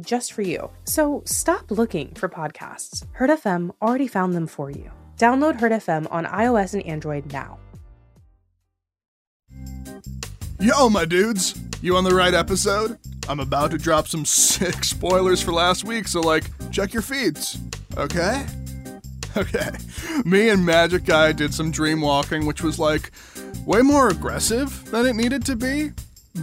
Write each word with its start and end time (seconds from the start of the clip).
just 0.00 0.32
for 0.32 0.42
you. 0.42 0.70
So 0.84 1.22
stop 1.24 1.70
looking 1.70 2.14
for 2.14 2.28
podcasts. 2.28 3.04
Heard 3.12 3.30
FM 3.30 3.70
already 3.80 4.06
found 4.06 4.34
them 4.34 4.46
for 4.46 4.70
you. 4.70 4.90
Download 5.16 5.60
Heard 5.60 5.72
FM 5.72 6.06
on 6.10 6.24
iOS 6.26 6.74
and 6.74 6.84
Android 6.84 7.32
now. 7.32 7.58
Yo, 10.58 10.90
my 10.90 11.04
dudes! 11.04 11.58
You 11.82 11.96
on 11.96 12.04
the 12.04 12.14
right 12.14 12.34
episode? 12.34 12.98
I'm 13.28 13.40
about 13.40 13.70
to 13.70 13.78
drop 13.78 14.08
some 14.08 14.24
sick 14.26 14.84
spoilers 14.84 15.40
for 15.40 15.52
last 15.52 15.84
week, 15.84 16.08
so 16.08 16.20
like, 16.20 16.44
check 16.70 16.92
your 16.92 17.02
feeds, 17.02 17.58
okay? 17.96 18.46
Okay. 19.36 19.70
Me 20.24 20.48
and 20.48 20.66
Magic 20.66 21.04
Guy 21.04 21.30
did 21.30 21.54
some 21.54 21.70
dream 21.70 22.00
walking, 22.00 22.46
which 22.46 22.62
was 22.62 22.80
like 22.80 23.12
way 23.64 23.80
more 23.80 24.08
aggressive 24.08 24.90
than 24.90 25.06
it 25.06 25.14
needed 25.14 25.44
to 25.46 25.54
be. 25.54 25.92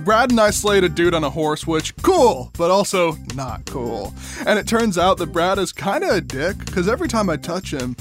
Brad 0.04 0.32
and 0.32 0.40
I 0.40 0.52
slayed 0.52 0.84
a 0.84 0.90
dude 0.90 1.14
on 1.14 1.24
a 1.24 1.30
horse, 1.30 1.68
which 1.68 1.96
cool, 1.98 2.52
but 2.58 2.72
also 2.72 3.14
not 3.36 3.66
cool. 3.66 4.14
And 4.46 4.58
it 4.58 4.67
turns 4.67 4.98
out 4.98 5.17
that 5.17 5.28
Brad 5.28 5.58
is 5.58 5.72
kind 5.72 6.03
of 6.03 6.12
a 6.12 6.22
dick 6.22 6.58
because 6.59 6.88
every 6.88 7.08
time 7.08 7.30
I 7.30 7.38
touch 7.38 7.73
him, 7.73 7.95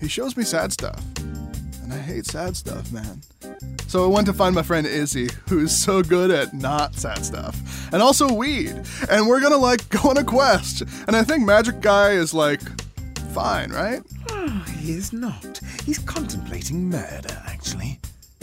he 0.00 0.08
shows 0.08 0.36
me 0.36 0.44
sad 0.44 0.72
stuff. 0.72 1.02
And 1.82 1.92
I 1.92 1.98
hate 1.98 2.26
sad 2.26 2.56
stuff, 2.56 2.90
man. 2.92 3.22
So 3.86 4.04
I 4.04 4.08
went 4.08 4.26
to 4.26 4.32
find 4.32 4.54
my 4.54 4.62
friend 4.62 4.86
Izzy, 4.86 5.28
who's 5.48 5.76
so 5.76 6.02
good 6.02 6.30
at 6.30 6.52
not 6.52 6.96
sad 6.96 7.24
stuff, 7.24 7.92
and 7.92 8.02
also 8.02 8.32
weed. 8.32 8.82
And 9.08 9.28
we're 9.28 9.40
gonna 9.40 9.56
like 9.56 9.88
go 9.88 10.10
on 10.10 10.18
a 10.18 10.24
quest. 10.24 10.82
And 11.06 11.14
I 11.14 11.22
think 11.22 11.44
Magic 11.44 11.80
Guy 11.80 12.10
is 12.10 12.34
like 12.34 12.60
fine, 13.32 13.70
right? 13.70 14.02
Oh, 14.30 14.64
he 14.78 14.92
is 14.92 15.12
not. 15.12 15.60
He's 15.84 15.98
contemplating 15.98 16.90
murder, 16.90 17.40
actually. 17.46 18.00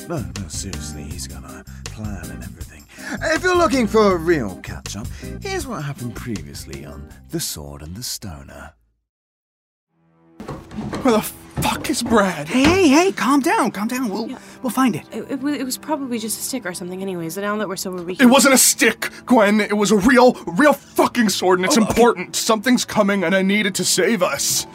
No, 0.08 0.18
no, 0.18 0.48
seriously, 0.48 1.04
he's 1.04 1.28
got 1.28 1.44
a 1.44 1.64
plan 1.86 2.30
and 2.30 2.44
everything. 2.44 2.83
If 2.98 3.44
you're 3.44 3.58
looking 3.58 3.88
for 3.88 4.14
a 4.14 4.18
real 4.18 4.58
catch 4.58 4.96
up, 4.96 5.08
here's 5.42 5.68
what 5.68 5.84
happened 5.84 6.16
previously 6.16 6.86
on 6.86 7.10
The 7.30 7.40
Sword 7.40 7.82
and 7.82 7.96
the 7.96 8.04
Stoner. 8.04 8.74
Where 11.02 11.14
the 11.14 11.22
fuck 11.22 11.90
is 11.90 12.04
Brad? 12.04 12.48
Hey, 12.48 12.64
hey, 12.64 12.88
hey, 12.88 13.12
calm 13.12 13.40
down, 13.40 13.72
calm 13.72 13.88
down. 13.88 14.10
We'll 14.10 14.30
we'll 14.62 14.72
find 14.72 14.96
it. 14.96 15.04
It, 15.12 15.32
it, 15.32 15.44
it 15.44 15.64
was 15.64 15.78
probably 15.78 16.20
just 16.20 16.40
a 16.40 16.44
stick 16.44 16.66
or 16.66 16.74
something, 16.74 17.02
anyways. 17.02 17.38
Now 17.38 17.56
that 17.58 17.68
we're 17.68 17.76
sober, 17.76 18.04
we 18.04 18.14
It 18.14 18.26
wasn't 18.26 18.54
a 18.54 18.58
stick, 18.58 19.10
Gwen. 19.26 19.62
It 19.62 19.78
was 19.78 19.92
a 19.92 19.98
real, 19.98 20.34
real 20.46 20.74
fucking 20.74 21.30
sword, 21.30 21.60
and 21.60 21.66
it's 21.66 21.78
important. 21.78 22.36
Something's 22.36 22.86
coming, 22.86 23.24
and 23.24 23.36
I 23.36 23.42
needed 23.42 23.76
to 23.76 23.86
save 23.86 24.24
us. 24.24 24.66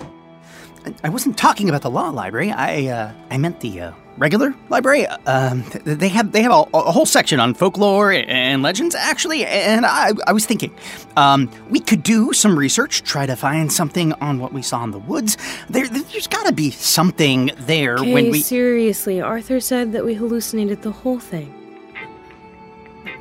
I, 0.87 0.95
I 1.05 1.09
wasn't 1.09 1.37
talking 1.37 1.69
about 1.69 1.83
the 1.83 1.91
law 1.91 2.11
library. 2.11 2.51
I 2.51 2.87
uh, 2.87 3.13
I 3.31 3.39
meant 3.39 3.61
the 3.61 3.81
uh, 3.81 3.93
regular 4.19 4.55
library. 4.69 5.07
Um, 5.07 5.63
th- 5.65 5.85
they 5.85 6.09
have 6.09 6.33
they 6.33 6.43
have 6.43 6.53
a, 6.53 6.65
a 6.75 6.93
whole 6.93 7.07
section 7.07 7.41
on 7.41 7.55
folklore 7.55 8.13
and 8.13 8.63
legends, 8.63 8.95
actually. 8.95 9.47
And 9.47 9.87
I 9.87 10.11
I 10.27 10.33
was 10.33 10.45
thinking, 10.47 10.75
um, 11.17 11.51
we 11.71 11.81
could 11.81 12.03
do 12.03 12.33
some 12.33 12.59
research, 12.59 13.03
try 13.03 13.27
to 13.27 13.37
find 13.37 13.73
something 13.73 14.13
on 14.15 14.39
what 14.41 14.53
we 14.53 14.63
saw 14.63 14.83
in 14.85 14.91
the 14.91 14.99
woods. 14.99 15.37
There, 15.71 15.87
there's 15.89 16.27
got 16.27 16.47
to 16.47 16.53
be 16.53 16.71
something 16.71 17.51
there 17.61 17.97
Okay, 17.99 18.13
when 18.13 18.31
we. 18.31 18.41
seriously, 18.41 19.21
Arthur 19.21 19.61
said 19.61 19.93
that 19.93 20.05
we 20.05 20.15
hallucinated 20.15 20.83
the 20.83 20.93
whole 20.93 21.19
thing. 21.21 21.55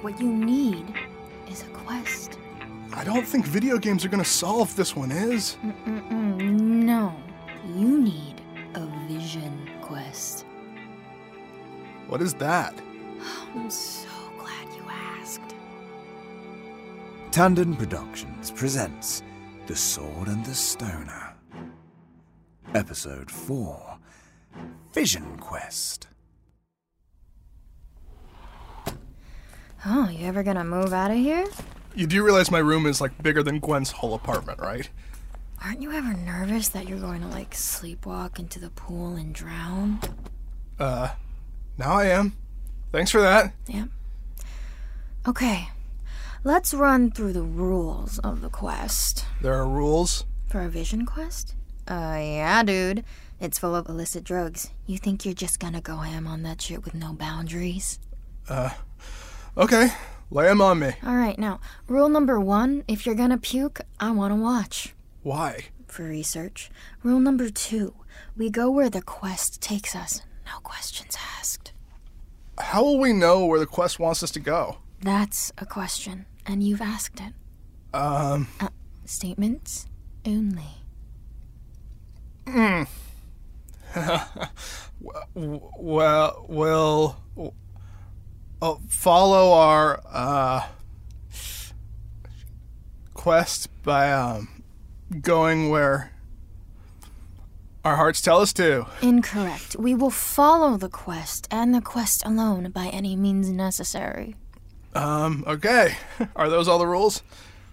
What 0.01 0.19
you 0.19 0.31
need 0.31 0.85
is 1.49 1.63
a 1.63 1.65
quest. 1.67 2.37
I 2.93 3.03
don't 3.03 3.27
think 3.27 3.45
video 3.45 3.77
games 3.77 4.03
are 4.05 4.09
gonna 4.09 4.25
solve 4.25 4.75
this 4.75 4.95
one, 4.95 5.11
is? 5.11 5.57
Mm-mm, 5.63 6.39
no, 6.41 7.13
you 7.75 7.99
need 7.99 8.36
What 12.07 12.21
is 12.21 12.33
that? 12.35 12.73
I'm 13.53 13.69
so 13.69 14.07
glad 14.37 14.67
you 14.75 14.83
asked. 14.89 15.53
Tandon 17.31 17.77
Productions 17.77 18.51
presents 18.51 19.23
The 19.65 19.75
Sword 19.75 20.27
and 20.29 20.45
the 20.45 20.53
Stoner. 20.55 21.33
Episode 22.73 23.29
4 23.29 23.97
Vision 24.93 25.37
Quest. 25.37 26.07
Oh, 29.85 30.09
you 30.09 30.25
ever 30.25 30.43
gonna 30.43 30.63
move 30.63 30.93
out 30.93 31.11
of 31.11 31.17
here? 31.17 31.45
You 31.93 32.07
do 32.07 32.23
realize 32.23 32.51
my 32.51 32.59
room 32.59 32.85
is 32.85 33.01
like 33.01 33.21
bigger 33.21 33.43
than 33.43 33.59
Gwen's 33.59 33.91
whole 33.91 34.13
apartment, 34.13 34.59
right? 34.59 34.89
Aren't 35.63 35.81
you 35.81 35.91
ever 35.91 36.13
nervous 36.13 36.69
that 36.69 36.87
you're 36.87 36.99
going 36.99 37.21
to 37.21 37.27
like 37.27 37.51
sleepwalk 37.51 38.37
into 38.37 38.59
the 38.59 38.69
pool 38.69 39.15
and 39.15 39.33
drown? 39.33 39.99
Uh, 40.79 41.09
now 41.77 41.93
I 41.93 42.05
am. 42.05 42.35
Thanks 42.91 43.11
for 43.11 43.21
that. 43.21 43.53
Yeah. 43.67 43.85
Okay, 45.27 45.67
let's 46.43 46.73
run 46.73 47.11
through 47.11 47.33
the 47.33 47.41
rules 47.43 48.17
of 48.19 48.41
the 48.41 48.49
quest. 48.49 49.25
There 49.41 49.53
are 49.55 49.67
rules. 49.67 50.25
For 50.47 50.61
a 50.61 50.69
vision 50.69 51.05
quest? 51.05 51.53
Uh, 51.89 52.17
yeah, 52.19 52.63
dude. 52.63 53.03
It's 53.39 53.59
full 53.59 53.75
of 53.75 53.87
illicit 53.89 54.23
drugs. 54.23 54.69
You 54.85 54.97
think 54.97 55.25
you're 55.25 55.33
just 55.33 55.59
gonna 55.59 55.81
go 55.81 55.97
ham 55.97 56.25
on 56.27 56.43
that 56.43 56.61
shit 56.61 56.83
with 56.85 56.95
no 56.95 57.13
boundaries? 57.13 57.99
Uh, 58.49 58.69
okay, 59.57 59.89
lay 60.31 60.47
'em 60.49 60.61
on 60.61 60.79
me. 60.79 60.93
Alright, 61.05 61.37
now, 61.37 61.59
rule 61.87 62.09
number 62.09 62.39
one 62.39 62.83
if 62.87 63.05
you're 63.05 63.15
gonna 63.15 63.37
puke, 63.37 63.81
I 63.99 64.11
wanna 64.11 64.37
watch. 64.37 64.95
Why? 65.23 65.65
For 65.87 66.03
research. 66.03 66.71
Rule 67.03 67.19
number 67.19 67.49
two 67.49 67.93
we 68.37 68.49
go 68.49 68.71
where 68.71 68.89
the 68.89 69.01
quest 69.01 69.61
takes 69.61 69.95
us. 69.95 70.21
No 70.45 70.59
questions 70.63 71.15
asked. 71.37 71.56
How 72.59 72.83
will 72.83 72.99
we 72.99 73.13
know 73.13 73.45
where 73.45 73.59
the 73.59 73.65
quest 73.65 73.99
wants 73.99 74.23
us 74.23 74.31
to 74.31 74.39
go? 74.39 74.77
That's 75.01 75.51
a 75.57 75.65
question, 75.65 76.25
and 76.45 76.63
you've 76.63 76.81
asked 76.81 77.19
it. 77.19 77.33
Um, 77.93 78.47
Uh, 78.59 78.69
statements 79.05 79.85
only. 80.25 80.63
w- 85.35 85.61
well, 85.77 86.45
we'll 86.47 87.15
uh, 88.61 88.75
follow 88.87 89.51
our 89.53 90.01
uh, 90.09 90.61
quest 93.13 93.69
by 93.83 94.11
um, 94.11 94.63
going 95.21 95.69
where 95.69 96.11
our 97.87 97.95
hearts 97.95 98.21
tell 98.21 98.41
us 98.41 98.51
to. 98.53 98.85
Incorrect. 99.01 99.77
We 99.79 99.95
will 99.95 100.11
follow 100.11 100.75
the 100.75 100.89
quest, 100.89 101.47
and 101.49 101.73
the 101.73 101.81
quest 101.81 102.25
alone, 102.25 102.69
by 102.71 102.87
any 102.87 103.15
means 103.15 103.49
necessary. 103.49 104.35
Um, 104.93 105.45
okay. 105.47 105.95
Are 106.35 106.49
those 106.49 106.67
all 106.67 106.79
the 106.79 106.87
rules? 106.87 107.23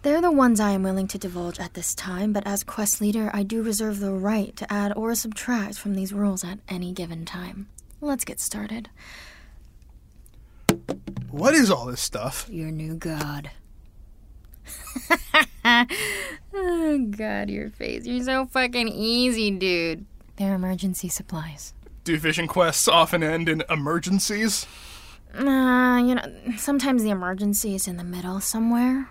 They're 0.02 0.20
the 0.20 0.30
ones 0.30 0.60
I 0.60 0.70
am 0.70 0.84
willing 0.84 1.08
to 1.08 1.18
divulge 1.18 1.58
at 1.58 1.74
this 1.74 1.94
time, 1.94 2.32
but 2.32 2.46
as 2.46 2.62
quest 2.62 3.00
leader, 3.00 3.28
I 3.34 3.42
do 3.42 3.62
reserve 3.62 3.98
the 3.98 4.12
right 4.12 4.54
to 4.56 4.72
add 4.72 4.92
or 4.94 5.14
subtract 5.14 5.78
from 5.78 5.94
these 5.94 6.12
rules 6.12 6.44
at 6.44 6.60
any 6.68 6.92
given 6.92 7.24
time. 7.24 7.68
Let's 8.00 8.24
get 8.24 8.38
started. 8.38 8.90
What 11.30 11.54
is 11.54 11.70
all 11.70 11.86
this 11.86 12.02
stuff? 12.02 12.46
Your 12.48 12.70
new 12.70 12.94
god. 12.94 13.50
Oh, 16.54 17.06
God, 17.10 17.50
your 17.50 17.70
face. 17.70 18.06
You're 18.06 18.24
so 18.24 18.46
fucking 18.46 18.88
easy, 18.88 19.50
dude. 19.50 20.06
They're 20.36 20.54
emergency 20.54 21.08
supplies. 21.08 21.74
Do 22.04 22.18
vision 22.18 22.46
quests 22.46 22.88
often 22.88 23.22
end 23.22 23.48
in 23.48 23.62
emergencies? 23.70 24.66
Uh, 25.34 26.02
you 26.04 26.14
know, 26.14 26.22
sometimes 26.56 27.02
the 27.02 27.10
emergency 27.10 27.74
is 27.74 27.88
in 27.88 27.96
the 27.96 28.04
middle 28.04 28.40
somewhere. 28.40 29.08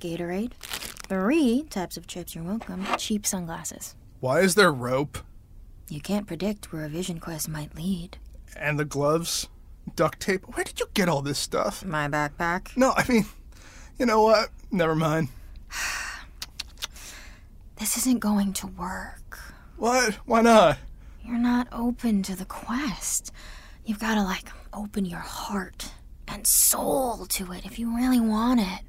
Gatorade. 0.00 0.52
Three 0.54 1.64
types 1.70 1.96
of 1.96 2.06
chips, 2.06 2.34
you're 2.34 2.44
welcome. 2.44 2.86
Cheap 2.96 3.26
sunglasses. 3.26 3.94
Why 4.20 4.40
is 4.40 4.54
there 4.54 4.72
rope? 4.72 5.18
You 5.88 6.00
can't 6.00 6.26
predict 6.26 6.72
where 6.72 6.84
a 6.84 6.88
vision 6.88 7.20
quest 7.20 7.48
might 7.48 7.74
lead. 7.74 8.18
And 8.56 8.78
the 8.78 8.84
gloves? 8.84 9.48
Duct 9.94 10.20
tape? 10.20 10.44
Where 10.54 10.64
did 10.64 10.80
you 10.80 10.86
get 10.94 11.08
all 11.08 11.22
this 11.22 11.38
stuff? 11.38 11.84
My 11.84 12.08
backpack. 12.08 12.76
No, 12.76 12.94
I 12.96 13.04
mean, 13.08 13.26
you 13.98 14.06
know 14.06 14.22
what? 14.22 14.50
Never 14.70 14.94
mind. 14.94 15.28
This 17.78 17.96
isn't 17.98 18.20
going 18.20 18.52
to 18.54 18.66
work. 18.68 19.38
What? 19.76 20.14
Why 20.24 20.40
not? 20.40 20.78
You're 21.24 21.38
not 21.38 21.66
open 21.72 22.22
to 22.24 22.36
the 22.36 22.44
quest. 22.44 23.32
You've 23.84 23.98
got 23.98 24.14
to, 24.14 24.22
like, 24.22 24.48
open 24.72 25.04
your 25.04 25.18
heart 25.20 25.90
and 26.28 26.46
soul 26.46 27.26
to 27.26 27.52
it 27.52 27.66
if 27.66 27.78
you 27.80 27.94
really 27.96 28.20
want 28.20 28.60
it. 28.60 28.80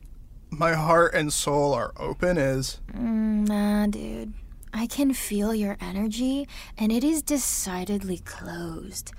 my 0.51 0.73
heart 0.73 1.15
and 1.15 1.33
soul 1.33 1.73
are 1.73 1.91
open 1.97 2.37
is 2.37 2.79
Mm, 2.95 3.47
nah, 3.47 3.87
dude. 3.87 4.33
I 4.71 4.85
can 4.85 5.13
feel 5.13 5.53
your 5.55 5.75
energy, 5.81 6.47
and 6.77 6.91
it 6.91 7.03
is 7.03 7.23
decidedly 7.23 8.19
closed. 8.19 9.11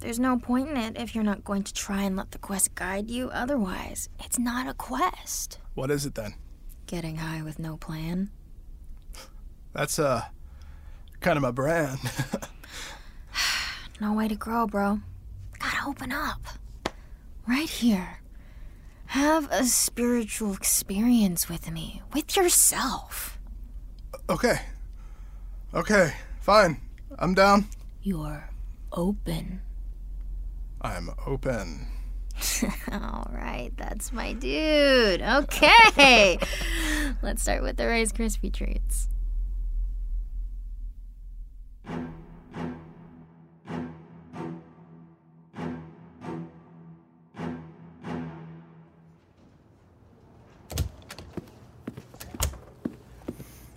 There's 0.00 0.18
no 0.18 0.38
point 0.38 0.68
in 0.68 0.76
it 0.76 0.96
if 0.96 1.14
you're 1.14 1.24
not 1.24 1.44
going 1.44 1.62
to 1.62 1.74
try 1.74 2.02
and 2.02 2.16
let 2.16 2.30
the 2.30 2.38
quest 2.38 2.74
guide 2.74 3.10
you. 3.10 3.28
Otherwise, 3.30 4.08
it's 4.24 4.38
not 4.38 4.66
a 4.66 4.74
quest. 4.74 5.58
what 5.74 5.90
is 5.90 6.06
it 6.06 6.14
then? 6.14 6.34
Getting 6.86 7.16
high 7.16 7.42
with 7.42 7.58
no 7.58 7.76
plan. 7.76 8.30
That's 9.72 9.98
uh 9.98 10.22
kind 11.20 11.36
of 11.36 11.42
my 11.42 11.50
brand. 11.50 11.98
No 14.00 14.14
way 14.14 14.28
to 14.28 14.34
grow, 14.34 14.66
bro. 14.66 15.00
Gotta 15.58 15.86
open 15.86 16.10
up. 16.10 16.40
Right 17.46 17.68
here. 17.68 18.20
Have 19.08 19.46
a 19.52 19.64
spiritual 19.64 20.54
experience 20.54 21.50
with 21.50 21.70
me, 21.70 22.00
with 22.14 22.34
yourself. 22.34 23.38
okay. 24.30 24.60
Okay, 25.74 26.14
fine. 26.40 26.80
I'm 27.18 27.34
down. 27.34 27.66
You're 28.02 28.48
open. 28.90 29.60
I'm 30.80 31.10
open. 31.26 31.86
All 32.92 33.30
right, 33.32 33.70
that's 33.76 34.12
my 34.12 34.32
dude. 34.32 35.20
Okay. 35.20 36.38
Let's 37.22 37.42
start 37.42 37.62
with 37.62 37.76
the 37.76 37.86
Rice 37.86 38.12
Krispie 38.12 38.52
treats. 38.52 39.08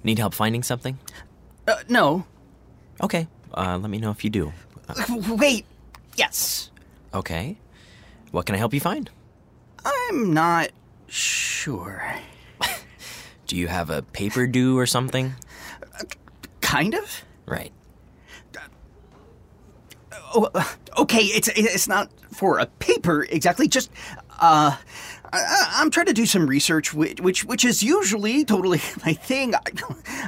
Need 0.05 0.19
help 0.19 0.33
finding 0.33 0.63
something? 0.63 0.99
Uh, 1.65 1.75
no. 1.87 2.25
Okay, 3.01 3.27
uh, 3.53 3.77
let 3.81 3.89
me 3.89 3.97
know 3.97 4.11
if 4.11 4.23
you 4.23 4.29
do. 4.29 4.51
Wait. 5.29 5.65
Yes. 6.15 6.71
Okay. 7.13 7.57
What 8.31 8.45
can 8.45 8.55
I 8.55 8.57
help 8.57 8.73
you 8.73 8.79
find? 8.79 9.09
I'm 9.85 10.33
not 10.33 10.69
sure. 11.07 12.15
Do 13.47 13.55
you 13.55 13.67
have 13.67 13.89
a 13.89 14.01
paper 14.01 14.47
due 14.47 14.77
or 14.77 14.85
something? 14.85 15.33
Kind 16.61 16.95
of. 16.95 17.23
Right. 17.45 17.71
Oh, 20.35 20.49
okay. 20.97 21.19
It's 21.19 21.47
it's 21.49 21.87
not 21.87 22.09
for 22.31 22.57
a 22.57 22.65
paper 22.65 23.23
exactly. 23.29 23.67
Just 23.67 23.91
uh, 24.39 24.75
I, 25.33 25.79
I'm 25.81 25.89
trying 25.89 26.05
to 26.05 26.13
do 26.13 26.27
some 26.27 26.45
research, 26.45 26.93
which 26.93 27.19
which, 27.19 27.43
which 27.43 27.65
is 27.65 27.81
usually 27.81 28.45
totally 28.45 28.79
my 29.05 29.13
thing. 29.13 29.55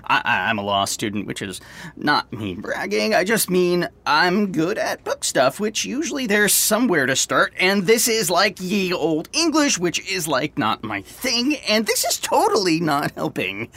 I, 0.06 0.22
I'm 0.50 0.58
a 0.58 0.64
law 0.64 0.86
student, 0.86 1.28
which 1.28 1.42
is 1.42 1.62
not 1.96 2.32
me 2.34 2.56
bragging. 2.56 3.14
I 3.14 3.24
just 3.24 3.50
mean 3.50 3.88
I'm 4.06 4.52
good 4.52 4.80
at 4.80 5.04
book 5.04 5.24
stuff, 5.24 5.60
which 5.60 5.86
usually 5.86 6.26
there's 6.26 6.54
somewhere 6.54 7.06
to 7.06 7.16
start. 7.16 7.54
And 7.60 7.86
this 7.86 8.08
is 8.08 8.32
like 8.32 8.60
ye 8.60 8.92
old 8.94 9.30
English, 9.32 9.78
which 9.78 10.00
is 10.12 10.28
like 10.28 10.58
not 10.58 10.84
my 10.84 11.04
thing. 11.04 11.56
And 11.70 11.86
this 11.86 12.04
is 12.04 12.18
totally 12.18 12.80
not 12.80 13.12
helping. 13.12 13.70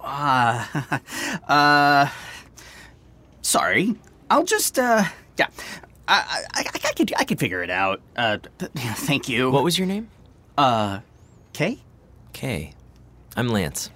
Ah, 0.00 1.00
uh, 1.48 2.10
sorry. 3.42 3.94
I'll 4.30 4.44
just, 4.44 4.78
uh, 4.78 5.04
yeah. 5.38 5.48
I, 6.08 6.44
I, 6.52 6.60
I, 6.60 6.92
could, 6.92 7.12
I 7.16 7.24
could 7.24 7.38
figure 7.38 7.62
it 7.62 7.70
out. 7.70 8.00
Uh, 8.16 8.38
th- 8.58 8.72
thank 8.76 9.28
you. 9.28 9.50
What 9.50 9.64
was 9.64 9.78
your 9.78 9.86
name? 9.86 10.08
Uh, 10.56 11.00
Kay? 11.52 11.78
Kay. 12.32 12.72
I'm 13.36 13.48
Lance. 13.48 13.90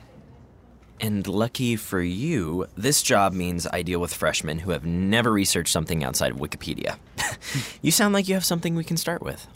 And 1.01 1.27
lucky 1.29 1.77
for 1.77 2.01
you, 2.01 2.67
this 2.77 3.03
job 3.03 3.33
means 3.33 3.67
I 3.73 3.83
deal 3.83 4.01
with 4.01 4.13
freshmen 4.13 4.59
who 4.61 4.73
have 4.73 4.85
never 4.85 5.31
researched 5.31 5.73
something 5.73 6.03
outside 6.03 6.33
of 6.33 6.39
Wikipedia. 6.39 6.97
you 7.83 7.93
sound 7.93 8.15
like 8.15 8.27
you 8.29 8.35
have 8.35 8.45
something 8.45 8.75
we 8.75 8.83
can 8.85 8.97
start 8.97 9.23
with. 9.23 9.47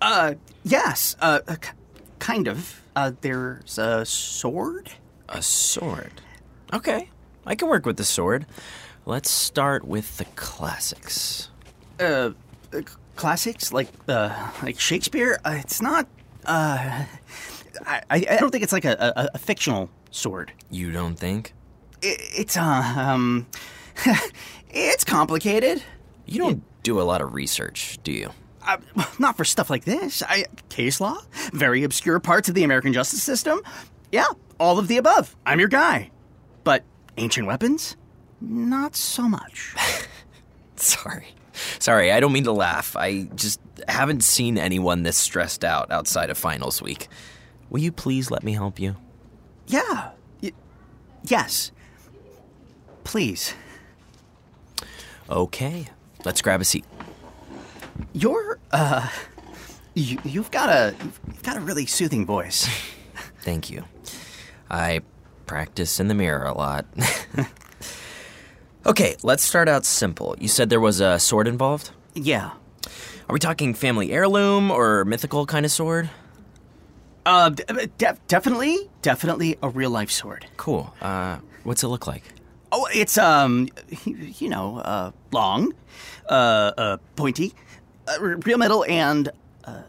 Uh, 0.00 0.34
yes. 0.64 1.14
Uh, 1.20 1.40
uh, 1.46 1.56
k- 1.60 1.70
kind 2.18 2.48
of. 2.48 2.82
Uh, 2.96 3.12
there's 3.20 3.78
a 3.78 4.04
sword. 4.04 4.90
A 5.28 5.40
sword. 5.40 6.12
Okay, 6.72 7.08
I 7.46 7.54
can 7.54 7.68
work 7.68 7.86
with 7.86 7.96
the 7.96 8.04
sword. 8.04 8.44
Let's 9.06 9.30
start 9.30 9.86
with 9.86 10.18
the 10.18 10.24
classics. 10.36 11.48
Uh, 12.00 12.30
uh, 12.72 12.80
classics 13.16 13.72
like 13.72 13.88
uh, 14.08 14.50
like 14.62 14.80
Shakespeare. 14.80 15.38
Uh, 15.44 15.56
it's 15.60 15.80
not. 15.80 16.08
Uh, 16.44 17.04
I, 17.86 18.02
I 18.10 18.36
don't 18.38 18.50
think 18.50 18.64
it's 18.64 18.72
like 18.72 18.84
a, 18.84 19.12
a, 19.16 19.30
a 19.34 19.38
fictional 19.38 19.90
sword. 20.10 20.52
You 20.70 20.90
don't 20.92 21.16
think? 21.16 21.52
It, 22.02 22.20
it's 22.20 22.56
uh, 22.56 22.94
um, 22.96 23.46
it's 24.70 25.04
complicated. 25.04 25.82
You 26.26 26.40
don't 26.40 26.62
do 26.82 27.00
a 27.00 27.02
lot 27.02 27.20
of 27.20 27.34
research, 27.34 27.98
do 28.02 28.12
you? 28.12 28.30
Uh, 28.66 28.76
not 29.18 29.36
for 29.36 29.44
stuff 29.44 29.70
like 29.70 29.84
this. 29.84 30.22
I, 30.22 30.44
case 30.68 31.00
law, 31.00 31.18
very 31.52 31.84
obscure 31.84 32.20
parts 32.20 32.48
of 32.48 32.54
the 32.54 32.64
American 32.64 32.92
justice 32.92 33.22
system. 33.22 33.60
Yeah, 34.12 34.26
all 34.60 34.78
of 34.78 34.88
the 34.88 34.98
above. 34.98 35.36
I'm 35.46 35.58
your 35.58 35.68
guy. 35.68 36.10
But 36.64 36.84
ancient 37.16 37.46
weapons? 37.46 37.96
Not 38.40 38.94
so 38.94 39.28
much. 39.28 39.74
Sorry. 40.76 41.28
Sorry, 41.78 42.12
I 42.12 42.20
don't 42.20 42.32
mean 42.32 42.44
to 42.44 42.52
laugh. 42.52 42.96
I 42.96 43.28
just 43.34 43.60
haven't 43.88 44.22
seen 44.22 44.58
anyone 44.58 45.02
this 45.02 45.16
stressed 45.16 45.64
out 45.64 45.90
outside 45.90 46.30
of 46.30 46.38
finals 46.38 46.80
week. 46.82 47.08
Will 47.70 47.80
you 47.80 47.92
please 47.92 48.30
let 48.30 48.42
me 48.42 48.52
help 48.52 48.78
you? 48.78 48.96
yeah. 49.66 50.10
Y- 50.42 50.52
yes. 51.24 51.70
Please. 53.04 53.54
Okay, 55.30 55.86
let's 56.24 56.40
grab 56.42 56.60
a 56.60 56.64
seat. 56.64 56.84
You're, 58.14 58.58
uh, 58.72 59.08
you, 59.94 60.18
you've 60.24 60.50
got 60.50 60.70
a, 60.70 60.94
you've 61.26 61.42
got 61.42 61.56
a 61.56 61.60
really 61.60 61.84
soothing 61.86 62.24
voice. 62.24 62.66
Thank 63.42 63.70
you. 63.70 63.84
I 64.70 65.00
practice 65.46 66.00
in 66.00 66.08
the 66.08 66.14
mirror 66.14 66.44
a 66.44 66.54
lot. 66.56 66.86
okay, 68.88 69.16
let's 69.22 69.44
start 69.44 69.68
out 69.68 69.84
simple. 69.84 70.34
You 70.40 70.48
said 70.48 70.70
there 70.70 70.80
was 70.80 71.00
a 71.00 71.18
sword 71.18 71.46
involved? 71.46 71.90
yeah. 72.14 72.50
Are 73.28 73.34
we 73.34 73.38
talking 73.38 73.74
family 73.74 74.10
heirloom 74.10 74.70
or 74.70 75.04
mythical 75.04 75.44
kind 75.44 75.66
of 75.66 75.70
sword? 75.70 76.08
Uh, 77.26 77.50
d- 77.50 77.64
def- 77.98 78.26
definitely, 78.26 78.78
definitely 79.02 79.58
a 79.62 79.68
real 79.68 79.90
life 79.90 80.10
sword. 80.10 80.46
Cool. 80.56 80.94
Uh, 81.02 81.36
what's 81.62 81.82
it 81.82 81.88
look 81.88 82.06
like? 82.06 82.22
Oh, 82.72 82.88
it's 82.90 83.18
um, 83.18 83.68
you 84.06 84.48
know, 84.48 84.78
uh, 84.78 85.10
long, 85.30 85.74
uh, 86.30 86.72
uh 86.78 86.96
pointy, 87.16 87.52
uh, 88.08 88.18
real 88.20 88.56
metal, 88.56 88.86
and 88.88 89.28
uh, 89.64 89.82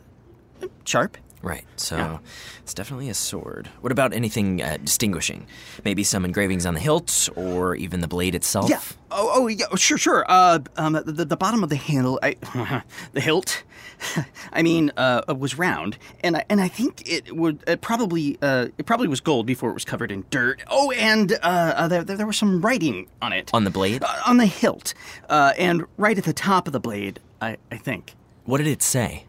sharp. 0.83 1.17
Right, 1.41 1.65
so 1.77 2.19
it's 2.61 2.73
definitely 2.73 3.07
a 3.07 3.13
sword. 3.13 3.69
What 3.79 3.93
about 3.93 4.11
anything 4.11 4.61
uh, 4.61 4.77
distinguishing? 4.83 5.47
Maybe 5.85 6.03
some 6.03 6.25
engravings 6.25 6.65
on 6.65 6.73
the 6.73 6.81
hilt 6.81 7.29
or 7.35 7.75
even 7.75 8.01
the 8.01 8.09
blade 8.09 8.35
itself? 8.35 8.69
Yeah. 8.69 8.81
Oh, 9.09 9.31
oh, 9.33 9.47
yeah. 9.47 9.65
Sure, 9.75 9.97
sure. 9.97 10.25
Uh, 10.27 10.59
um, 10.75 10.93
the, 11.05 11.25
the 11.25 11.37
bottom 11.37 11.63
of 11.63 11.69
the 11.69 11.77
handle, 11.77 12.19
I, 12.21 12.35
the 13.13 13.21
hilt. 13.21 13.63
I 14.51 14.61
mean, 14.63 14.91
uh, 14.97 15.21
was 15.37 15.57
round, 15.57 15.97
and 16.21 16.37
I, 16.37 16.45
and 16.49 16.59
I 16.59 16.67
think 16.67 17.09
it 17.09 17.35
would 17.35 17.63
it 17.67 17.81
probably 17.81 18.37
uh, 18.41 18.67
it 18.77 18.85
probably 18.85 19.07
was 19.07 19.21
gold 19.21 19.45
before 19.45 19.69
it 19.71 19.73
was 19.73 19.85
covered 19.85 20.11
in 20.11 20.25
dirt. 20.29 20.61
Oh, 20.67 20.91
and 20.91 21.33
uh, 21.33 21.37
uh 21.75 21.87
there, 21.87 22.03
there 22.03 22.27
was 22.27 22.37
some 22.37 22.61
writing 22.61 23.07
on 23.21 23.33
it. 23.33 23.49
On 23.53 23.63
the 23.63 23.69
blade? 23.69 24.03
Uh, 24.03 24.21
on 24.25 24.37
the 24.37 24.45
hilt, 24.45 24.93
uh, 25.29 25.53
and 25.57 25.85
right 25.97 26.17
at 26.17 26.23
the 26.23 26.33
top 26.33 26.67
of 26.67 26.73
the 26.73 26.79
blade. 26.79 27.19
I, 27.41 27.57
I 27.71 27.77
think. 27.77 28.15
What 28.45 28.57
did 28.57 28.67
it 28.67 28.81
say? 28.83 29.25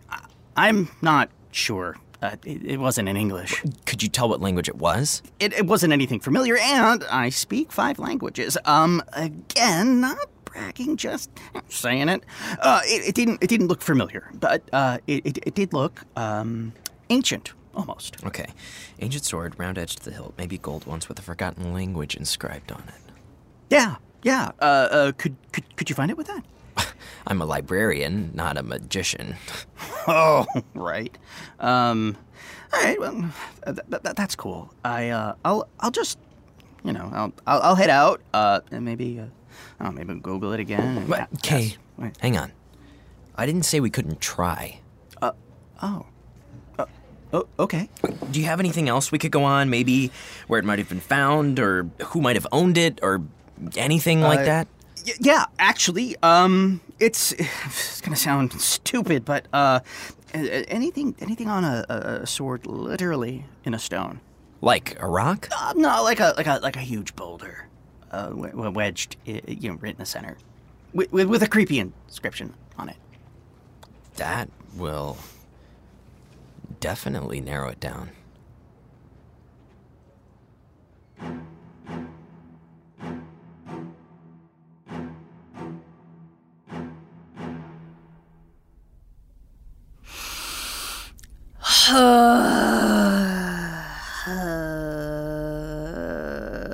I'm 0.57 0.89
not 1.01 1.31
sure. 1.51 1.97
Uh, 2.23 2.37
it, 2.45 2.63
it 2.65 2.77
wasn't 2.79 3.09
in 3.09 3.17
English. 3.17 3.63
Could 3.87 4.03
you 4.03 4.09
tell 4.09 4.29
what 4.29 4.41
language 4.41 4.69
it 4.69 4.77
was? 4.77 5.23
It, 5.39 5.55
it 5.55 5.67
wasn't 5.67 5.93
anything 5.93 6.21
familiar, 6.21 6.59
and 6.59 7.03
I 7.11 7.31
speak 7.31 7.73
five 7.73 7.99
languages. 7.99 8.59
Um, 8.67 9.03
again, 9.15 10.01
not 10.01 10.29
bragging, 10.45 10.97
just 10.97 11.31
saying 11.69 12.11
it. 12.11 12.23
Uh, 12.61 12.83
it, 12.85 13.09
it 13.09 13.15
didn't. 13.15 13.43
It 13.43 13.47
didn't 13.47 13.69
look 13.69 13.81
familiar, 13.81 14.31
but 14.35 14.63
uh, 14.73 14.99
it, 15.07 15.25
it, 15.25 15.39
it 15.47 15.55
did 15.55 15.73
look 15.73 16.03
um, 16.17 16.73
ancient, 17.09 17.55
almost. 17.75 18.23
Okay. 18.25 18.49
Ancient 18.99 19.25
sword, 19.25 19.59
round 19.59 19.79
edge 19.79 19.97
to 19.97 20.05
the 20.05 20.11
hilt, 20.11 20.35
maybe 20.37 20.59
gold 20.59 20.85
ones 20.87 21.09
with 21.09 21.19
a 21.19 21.23
forgotten 21.23 21.73
language 21.73 22.15
inscribed 22.17 22.71
on 22.71 22.83
it. 22.89 23.13
Yeah, 23.71 23.97
yeah. 24.23 24.51
Uh, 24.61 24.65
uh, 24.65 25.13
could 25.17 25.37
could 25.53 25.77
could 25.77 25.89
you 25.89 25.95
find 25.95 26.11
it 26.11 26.19
with 26.19 26.27
that? 26.27 26.45
I'm 27.27 27.41
a 27.41 27.45
librarian, 27.45 28.31
not 28.35 28.57
a 28.57 28.63
magician. 28.63 29.37
Oh, 30.07 30.47
right. 30.75 31.17
Um, 31.61 32.17
all 32.73 32.83
right. 32.83 32.99
Well, 32.99 33.13
th- 33.65 33.77
th- 33.91 34.03
th- 34.03 34.15
that's 34.17 34.35
cool. 34.35 34.73
I 34.83 35.11
uh, 35.11 35.35
I'll 35.45 35.69
I'll 35.79 35.91
just, 35.91 36.19
you 36.83 36.93
know, 36.93 37.11
I'll 37.15 37.33
I'll, 37.47 37.61
I'll 37.63 37.75
head 37.77 37.91
out. 37.91 38.21
Uh, 38.33 38.61
and 38.73 38.85
maybe 38.85 39.21
uh, 39.21 39.27
oh, 39.83 39.93
maybe 39.93 40.15
Google 40.15 40.53
it 40.53 40.59
again. 40.61 41.07
Okay. 41.37 41.77
Yes. 41.99 42.13
Hang 42.21 42.39
on. 42.39 42.51
I 43.37 43.45
didn't 43.47 43.65
say 43.65 43.79
we 43.79 43.91
couldn't 43.91 44.21
try. 44.21 44.81
Oh. 45.23 46.07
Uh, 46.79 46.87
oh, 47.33 47.47
okay. 47.59 47.89
do 48.31 48.41
you 48.41 48.47
have 48.47 48.59
anything 48.59 48.89
else 48.89 49.13
we 49.13 49.19
could 49.19 49.31
go 49.33 49.45
on? 49.45 49.71
Maybe 49.71 50.11
where 50.49 50.59
it 50.59 50.65
might 50.65 50.79
have 50.79 50.89
been 50.89 51.01
found, 51.01 51.61
or 51.61 51.89
who 52.07 52.21
might 52.21 52.37
have 52.37 52.47
owned 52.53 52.77
it, 52.79 52.99
or 53.03 53.23
anything 53.77 54.23
like 54.23 54.41
Uh, 54.41 54.45
that? 54.45 54.69
Y- 55.07 55.13
yeah, 55.21 55.45
actually, 55.59 56.17
um, 56.23 56.81
it's 57.01 57.33
it's 57.39 58.01
gonna 58.01 58.17
sound 58.17 58.53
stupid, 58.61 59.25
but 59.25 59.47
uh, 59.53 59.81
anything 60.33 61.17
anything 61.21 61.49
on 61.49 61.65
a, 61.65 61.85
a 61.89 62.27
sword, 62.27 62.67
literally 62.67 63.47
in 63.65 63.75
a 63.75 63.79
stone. 63.79 64.21
Like 64.63 65.01
a 65.01 65.09
rock? 65.09 65.49
Uh, 65.57 65.73
no, 65.75 66.03
like 66.03 66.21
a 66.21 66.35
like 66.37 66.47
a 66.47 66.61
like 66.63 66.77
a 66.77 66.81
huge 66.81 67.17
boulder, 67.17 67.67
uh, 68.13 68.31
wedged, 68.35 69.17
you 69.25 69.71
know, 69.71 69.79
right 69.81 69.93
in 69.93 69.99
the 69.99 70.07
center, 70.07 70.37
with, 70.93 71.11
with 71.13 71.29
with 71.29 71.43
a 71.43 71.49
creepy 71.49 71.79
inscription 71.79 72.55
on 72.77 72.91
it. 72.91 72.97
That 74.17 74.51
will 74.77 75.17
definitely 76.79 77.41
narrow 77.41 77.71
it 77.71 77.81
down. 77.81 78.11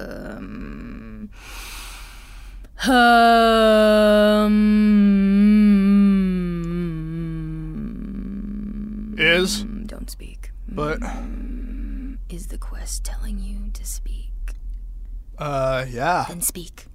Um, 0.07 1.31
um, 9.07 9.15
Is, 9.19 9.63
don't 9.87 10.11
speak. 10.11 10.51
but, 10.69 10.99
Is 12.29 12.49
the 12.49 12.59
quest 12.59 13.05
telling 13.05 13.39
you 13.39 13.71
to 13.73 13.85
speak? 13.85 14.31
uh, 15.39 15.87
yeah. 15.89 16.25
Then 16.29 16.41
speak. 16.43 16.87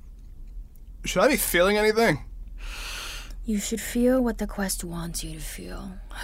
Should 1.06 1.24
I 1.24 1.28
be 1.30 1.38
feeling 1.38 1.78
anything? 1.78 2.20
You 3.46 3.58
should 3.58 3.82
feel 3.82 4.24
what 4.24 4.38
the 4.38 4.48
quest 4.48 4.84
wants 4.84 5.24
you 5.24 5.34
to 5.34 5.40
feel. 5.40 5.94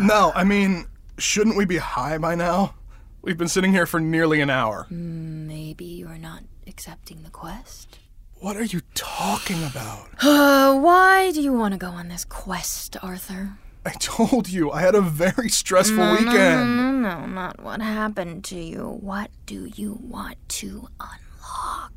No, 0.00 0.32
I 0.34 0.44
mean, 0.44 0.86
shouldn't 1.18 1.56
we 1.56 1.64
be 1.66 1.76
high 1.76 2.16
by 2.18 2.34
now? 2.34 2.74
We've 3.22 3.36
been 3.36 3.48
sitting 3.48 3.72
here 3.72 3.84
for 3.86 4.00
nearly 4.00 4.40
an 4.40 4.48
hour. 4.48 4.86
Maybe 4.88 5.84
you're 5.84 6.16
not 6.18 6.42
accepting 6.66 7.22
the 7.22 7.30
quest. 7.30 7.98
What 8.36 8.56
are 8.56 8.64
you 8.64 8.80
talking 8.94 9.62
about? 9.64 10.08
Uh, 10.22 10.78
why 10.78 11.30
do 11.32 11.40
you 11.42 11.52
want 11.52 11.72
to 11.72 11.78
go 11.78 11.88
on 11.88 12.08
this 12.08 12.24
quest, 12.24 12.96
Arthur? 13.02 13.58
I 13.84 13.90
told 13.98 14.48
you, 14.48 14.70
I 14.70 14.80
had 14.82 14.94
a 14.94 15.00
very 15.00 15.48
stressful 15.48 15.96
No, 15.96 16.12
weekend. 16.12 16.76
no, 16.76 16.92
no, 16.92 17.26
not 17.26 17.60
what 17.62 17.80
happened 17.82 18.44
to 18.44 18.56
you. 18.58 18.98
What 19.00 19.30
do 19.46 19.70
you 19.74 19.98
want 20.02 20.36
to 20.60 20.88
unlock? 21.00 21.92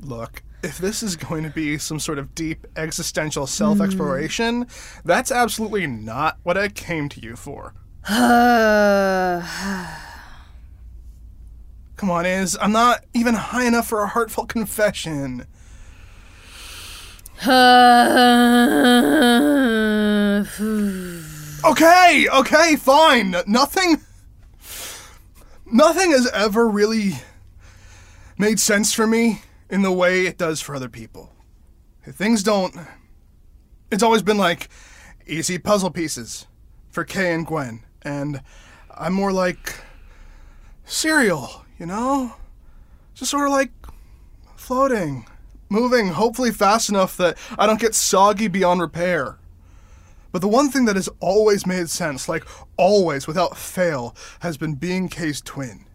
Look, 0.00 0.42
if 0.62 0.78
this 0.78 1.02
is 1.02 1.16
going 1.16 1.44
to 1.44 1.50
be 1.50 1.76
some 1.78 2.00
sort 2.00 2.18
of 2.18 2.34
deep 2.34 2.66
existential 2.76 3.46
self 3.46 3.80
exploration, 3.80 4.66
that's 5.04 5.30
absolutely 5.30 5.86
not 5.86 6.38
what 6.42 6.58
I 6.58 6.68
came 6.68 7.08
to 7.10 7.20
you 7.20 7.36
for. 7.36 7.74
Come 11.96 12.10
on, 12.10 12.26
Iz, 12.26 12.56
I'm 12.60 12.72
not 12.72 13.04
even 13.14 13.34
high 13.34 13.66
enough 13.66 13.88
for 13.88 14.02
a 14.02 14.08
heartfelt 14.08 14.48
confession. 14.48 15.46
Okay, 21.64 22.26
okay, 22.32 22.76
fine. 22.76 23.34
Nothing. 23.46 24.00
Nothing 25.70 26.12
has 26.12 26.30
ever 26.30 26.68
really 26.68 27.14
made 28.38 28.60
sense 28.60 28.94
for 28.94 29.06
me 29.06 29.42
in 29.70 29.82
the 29.82 29.92
way 29.92 30.26
it 30.26 30.38
does 30.38 30.60
for 30.60 30.74
other 30.74 30.88
people. 30.88 31.32
Things 32.06 32.42
don't. 32.42 32.74
It's 33.90 34.02
always 34.02 34.22
been 34.22 34.38
like 34.38 34.68
easy 35.26 35.58
puzzle 35.58 35.90
pieces 35.90 36.46
for 36.90 37.04
Kay 37.04 37.34
and 37.34 37.46
Gwen, 37.46 37.84
and 38.02 38.40
I'm 38.96 39.12
more 39.12 39.32
like 39.32 39.74
cereal, 40.84 41.64
you 41.78 41.86
know? 41.86 42.34
Just 43.14 43.30
sort 43.30 43.46
of 43.46 43.52
like 43.52 43.70
floating, 44.56 45.26
moving, 45.68 46.08
hopefully 46.08 46.50
fast 46.50 46.88
enough 46.88 47.16
that 47.18 47.36
I 47.58 47.66
don't 47.66 47.80
get 47.80 47.94
soggy 47.94 48.48
beyond 48.48 48.80
repair. 48.80 49.38
But 50.32 50.42
the 50.42 50.48
one 50.48 50.70
thing 50.70 50.84
that 50.86 50.96
has 50.96 51.08
always 51.20 51.66
made 51.66 51.88
sense, 51.90 52.28
like 52.28 52.44
always 52.76 53.26
without 53.26 53.56
fail, 53.56 54.14
has 54.40 54.56
been 54.56 54.74
being 54.74 55.08
Kay's 55.08 55.40
twin. 55.40 55.86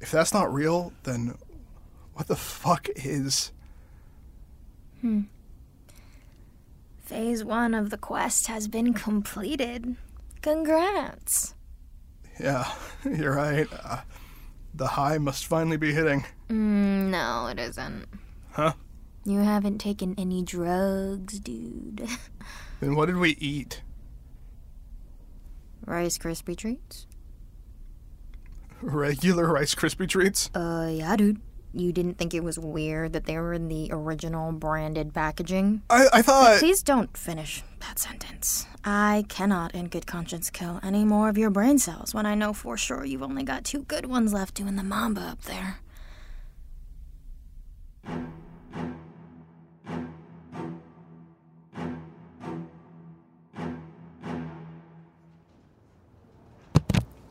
If 0.00 0.10
that's 0.10 0.32
not 0.32 0.52
real, 0.52 0.92
then 1.02 1.36
what 2.20 2.28
the 2.28 2.36
fuck 2.36 2.86
is? 2.96 3.50
Hmm. 5.00 5.22
phase 6.98 7.42
one 7.42 7.72
of 7.72 7.88
the 7.88 7.96
quest 7.96 8.46
has 8.48 8.68
been 8.68 8.92
completed. 8.92 9.96
Congrats. 10.42 11.54
Yeah, 12.38 12.70
you're 13.06 13.34
right. 13.34 13.66
Uh, 13.72 14.02
the 14.74 14.86
high 14.86 15.16
must 15.16 15.46
finally 15.46 15.78
be 15.78 15.94
hitting. 15.94 16.26
Mm, 16.50 17.08
no, 17.08 17.46
it 17.46 17.58
isn't. 17.58 18.04
Huh? 18.52 18.74
You 19.24 19.38
haven't 19.38 19.78
taken 19.78 20.14
any 20.18 20.42
drugs, 20.42 21.40
dude. 21.40 22.06
Then 22.80 22.96
what 22.96 23.06
did 23.06 23.16
we 23.16 23.30
eat? 23.30 23.80
Rice 25.86 26.18
Krispie 26.18 26.54
treats? 26.56 27.06
Regular 28.82 29.46
Rice 29.46 29.74
Krispie 29.74 30.08
treats? 30.08 30.50
Uh, 30.54 30.90
yeah, 30.92 31.16
dude. 31.16 31.40
You 31.72 31.92
didn't 31.92 32.14
think 32.14 32.34
it 32.34 32.42
was 32.42 32.58
weird 32.58 33.12
that 33.12 33.26
they 33.26 33.38
were 33.38 33.54
in 33.54 33.68
the 33.68 33.90
original 33.92 34.50
branded 34.50 35.14
packaging? 35.14 35.82
I, 35.88 36.08
I 36.12 36.22
thought. 36.22 36.58
Please 36.58 36.82
don't 36.82 37.16
finish 37.16 37.62
that 37.78 37.98
sentence. 37.98 38.66
I 38.84 39.24
cannot, 39.28 39.72
in 39.72 39.86
good 39.86 40.06
conscience, 40.06 40.50
kill 40.50 40.80
any 40.82 41.04
more 41.04 41.28
of 41.28 41.38
your 41.38 41.50
brain 41.50 41.78
cells 41.78 42.12
when 42.12 42.26
I 42.26 42.34
know 42.34 42.52
for 42.52 42.76
sure 42.76 43.04
you've 43.04 43.22
only 43.22 43.44
got 43.44 43.64
two 43.64 43.84
good 43.84 44.06
ones 44.06 44.32
left 44.32 44.54
doing 44.54 44.74
the 44.74 44.82
mamba 44.82 45.20
up 45.20 45.42
there. 45.42 45.78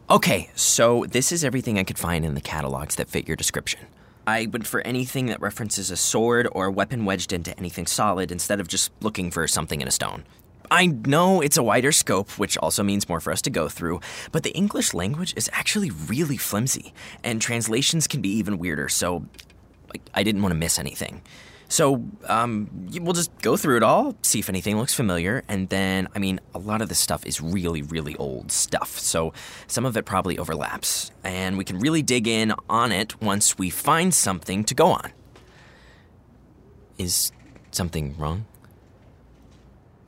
Okay, 0.10 0.50
so 0.55 1.05
this 1.10 1.31
is 1.31 1.43
everything 1.43 1.77
I 1.77 1.84
could 1.84 2.00
find 2.00 2.25
in 2.25 2.34
the 2.34 2.41
catalogs 2.41 2.96
that 2.96 3.10
fit 3.10 3.27
your 3.27 3.38
description. 3.38 3.81
I 4.29 4.45
went 4.45 4.67
for 4.67 4.81
anything 4.81 5.25
that 5.25 5.41
references 5.41 5.89
a 5.89 5.98
sword 5.98 6.48
or 6.51 6.65
a 6.65 6.71
weapon 6.71 7.03
wedged 7.03 7.33
into 7.33 7.57
anything 7.57 7.88
solid 7.88 8.31
instead 8.31 8.59
of 8.59 8.67
just 8.67 8.91
looking 9.01 9.31
for 9.31 9.48
something 9.48 9.81
in 9.81 9.88
a 9.88 9.91
stone. 9.91 10.24
I 10.69 10.86
know 10.86 11.41
it's 11.41 11.57
a 11.57 11.63
wider 11.63 11.91
scope, 11.91 12.29
which 12.38 12.55
also 12.59 12.83
means 12.83 13.09
more 13.09 13.19
for 13.19 13.33
us 13.33 13.41
to 13.41 13.50
go 13.50 13.69
through, 13.69 14.01
but 14.31 14.43
the 14.43 14.51
English 14.51 14.93
language 14.93 15.33
is 15.36 15.50
actually 15.51 15.89
really 15.89 16.38
flimsy, 16.38 16.93
and 17.24 17.41
translations 17.41 18.05
can 18.05 18.21
be 18.21 18.29
even 18.29 18.59
weirder, 18.59 18.88
so 18.88 19.25
like, 19.91 20.03
I 20.13 20.21
didn't 20.21 20.43
want 20.43 20.53
to 20.53 20.59
miss 20.59 20.77
anything. 20.77 21.24
So, 21.69 22.03
um, 22.25 22.67
we'll 22.99 23.13
just 23.13 23.31
go 23.41 23.55
through 23.55 23.77
it 23.77 23.83
all, 23.83 24.15
see 24.23 24.39
if 24.39 24.49
anything 24.49 24.77
looks 24.77 24.93
familiar, 24.93 25.43
and 25.47 25.69
then, 25.69 26.07
I 26.15 26.19
mean, 26.19 26.39
a 26.55 26.59
lot 26.59 26.81
of 26.81 26.89
this 26.89 26.97
stuff 26.99 27.25
is 27.27 27.39
really, 27.39 27.83
really 27.83 28.15
old 28.15 28.51
stuff, 28.51 28.97
so 28.97 29.33
some 29.67 29.85
of 29.85 29.95
it 29.95 30.03
probably 30.03 30.39
overlaps, 30.39 31.11
and 31.23 31.59
we 31.59 31.63
can 31.63 31.77
really 31.79 32.01
dig 32.01 32.27
in 32.27 32.53
on 32.67 32.91
it 32.91 33.21
once 33.21 33.57
we 33.59 33.69
find 33.69 34.13
something 34.13 34.63
to 34.63 34.73
go 34.73 34.88
on. 34.88 35.11
Is 36.97 37.31
something 37.71 38.17
wrong? 38.17 38.45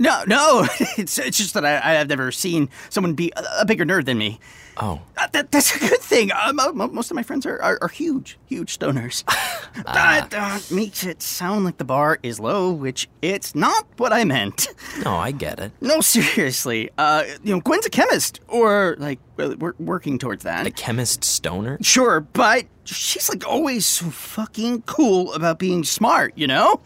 No, 0.01 0.23
no, 0.25 0.67
it's 0.97 1.19
it's 1.19 1.37
just 1.37 1.53
that 1.53 1.63
I, 1.63 1.75
I 1.75 1.93
have 1.93 2.09
never 2.09 2.31
seen 2.31 2.69
someone 2.89 3.13
be 3.13 3.31
a, 3.35 3.43
a 3.61 3.65
bigger 3.65 3.85
nerd 3.85 4.05
than 4.05 4.17
me. 4.17 4.39
Oh, 4.77 5.01
Uh, 5.17 5.27
that, 5.33 5.51
that's 5.51 5.75
a 5.75 5.79
good 5.79 5.99
thing. 5.99 6.31
Uh, 6.31 6.51
mo- 6.53 6.71
mo- 6.71 6.87
most 6.87 7.11
of 7.11 7.15
my 7.15 7.23
friends 7.23 7.45
are, 7.45 7.61
are, 7.61 7.77
are 7.81 7.87
huge, 7.89 8.37
huge 8.47 8.79
stoners. 8.79 9.23
that 9.85 10.33
uh, 10.33 10.59
makes 10.73 11.03
it 11.03 11.21
sound 11.21 11.65
like 11.65 11.77
the 11.77 11.83
bar 11.83 12.19
is 12.23 12.39
low, 12.39 12.71
which 12.71 13.07
it's 13.21 13.53
not 13.53 13.85
what 13.97 14.13
I 14.13 14.23
meant. 14.23 14.67
no, 15.03 15.15
I 15.15 15.31
get 15.31 15.59
it. 15.59 15.71
No, 15.81 15.99
seriously. 16.01 16.89
Uh, 16.97 17.23
you 17.43 17.53
know, 17.53 17.59
Gwen's 17.61 17.85
a 17.85 17.89
chemist, 17.89 18.39
or 18.47 18.95
like 18.99 19.19
we're 19.37 19.73
working 19.79 20.17
towards 20.19 20.43
that. 20.43 20.65
A 20.67 20.71
chemist 20.71 21.23
stoner? 21.23 21.77
Sure, 21.81 22.21
but 22.21 22.65
she's 22.83 23.29
like 23.29 23.47
always 23.47 23.85
so 23.85 24.09
fucking 24.09 24.81
cool 24.83 25.33
about 25.33 25.57
being 25.59 25.83
smart, 25.83 26.33
you 26.35 26.45
know? 26.47 26.79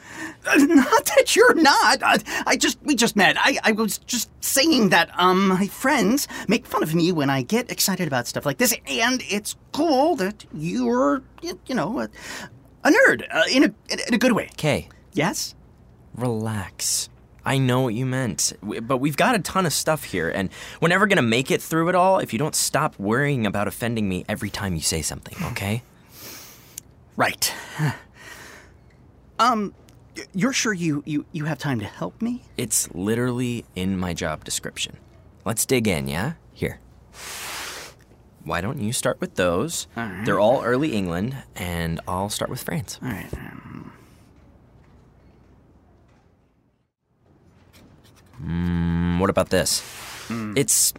Uh, 0.47 0.55
Not 0.57 1.05
that 1.05 1.35
you're 1.35 1.55
not. 1.55 2.01
I, 2.03 2.17
I 2.45 2.55
just 2.55 2.77
we 2.83 2.95
just 2.95 3.15
met. 3.15 3.35
I, 3.39 3.57
I 3.63 3.71
was 3.73 3.97
just 3.99 4.29
saying 4.43 4.89
that 4.89 5.09
um 5.19 5.47
my 5.49 5.67
friends 5.67 6.27
make 6.47 6.65
fun 6.65 6.83
of 6.83 6.93
me 6.95 7.11
when 7.11 7.29
I 7.29 7.41
get 7.41 7.69
excited 7.75 8.07
about 8.07 8.25
stuff 8.27 8.45
like 8.45 8.57
this, 8.57 8.73
and 8.89 9.21
it's 9.29 9.55
cool 9.71 10.15
that 10.15 10.45
you're 10.53 11.21
you, 11.41 11.75
know 11.75 11.99
a, 11.99 12.09
a 12.83 12.89
nerd 12.89 13.27
uh, 13.29 13.43
in 13.51 13.63
a 13.65 13.71
in 14.09 14.13
a 14.13 14.17
good 14.17 14.31
way. 14.31 14.49
Kay, 14.57 14.87
Yes. 15.13 15.53
relax. 16.15 17.09
I 17.47 17.59
know 17.59 17.81
what 17.81 17.93
you 17.93 18.05
meant. 18.07 18.53
But 18.63 18.97
we've 18.97 19.17
got 19.17 19.35
a 19.35 19.39
ton 19.39 19.65
of 19.67 19.73
stuff 19.73 20.05
here, 20.05 20.29
and 20.29 20.49
we're 20.81 20.87
never 20.89 21.05
gonna 21.05 21.21
make 21.37 21.51
it 21.51 21.61
through 21.61 21.89
it 21.89 21.95
all 21.95 22.17
if 22.19 22.33
you 22.33 22.39
don't 22.39 22.55
stop 22.55 22.97
worrying 22.97 23.45
about 23.45 23.67
offending 23.67 24.09
me 24.09 24.25
every 24.27 24.49
time 24.49 24.73
you 24.73 24.81
say 24.81 25.01
something, 25.03 25.37
okay? 25.51 25.83
Right. 27.15 27.53
Um, 29.37 29.73
you're 30.33 30.53
sure 30.53 30.71
you, 30.73 31.03
you, 31.05 31.25
you 31.33 31.43
have 31.43 31.57
time 31.57 31.79
to 31.81 31.85
help 31.85 32.21
me? 32.21 32.41
It's 32.55 32.89
literally 32.95 33.65
in 33.75 33.97
my 33.99 34.13
job 34.13 34.45
description. 34.45 34.95
Let's 35.43 35.65
dig 35.65 35.89
in, 35.89 36.07
yeah? 36.07 36.33
Here. 36.53 36.79
Why 38.45 38.61
don't 38.61 38.79
you 38.79 38.93
start 38.93 39.19
with 39.19 39.35
those? 39.35 39.87
All 39.97 40.03
right. 40.05 40.23
They're 40.25 40.39
all 40.39 40.63
early 40.63 40.93
England, 40.93 41.35
and 41.55 41.99
I'll 42.07 42.29
start 42.29 42.49
with 42.49 42.63
France. 42.63 42.99
All 43.03 43.09
right. 43.09 43.33
Um, 43.33 43.91
Mm, 48.43 49.19
what 49.19 49.29
about 49.29 49.49
this? 49.49 49.81
It's, 50.29 50.93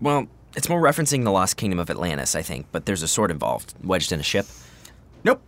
well, 0.00 0.26
it's 0.56 0.68
more 0.68 0.80
referencing 0.82 1.22
the 1.24 1.30
Lost 1.30 1.56
Kingdom 1.56 1.78
of 1.78 1.88
Atlantis, 1.90 2.34
I 2.34 2.42
think, 2.42 2.66
but 2.72 2.86
there's 2.86 3.02
a 3.02 3.08
sword 3.08 3.30
involved, 3.30 3.74
wedged 3.84 4.10
in 4.12 4.20
a 4.20 4.24
ship. 4.24 4.46
nope. 5.22 5.40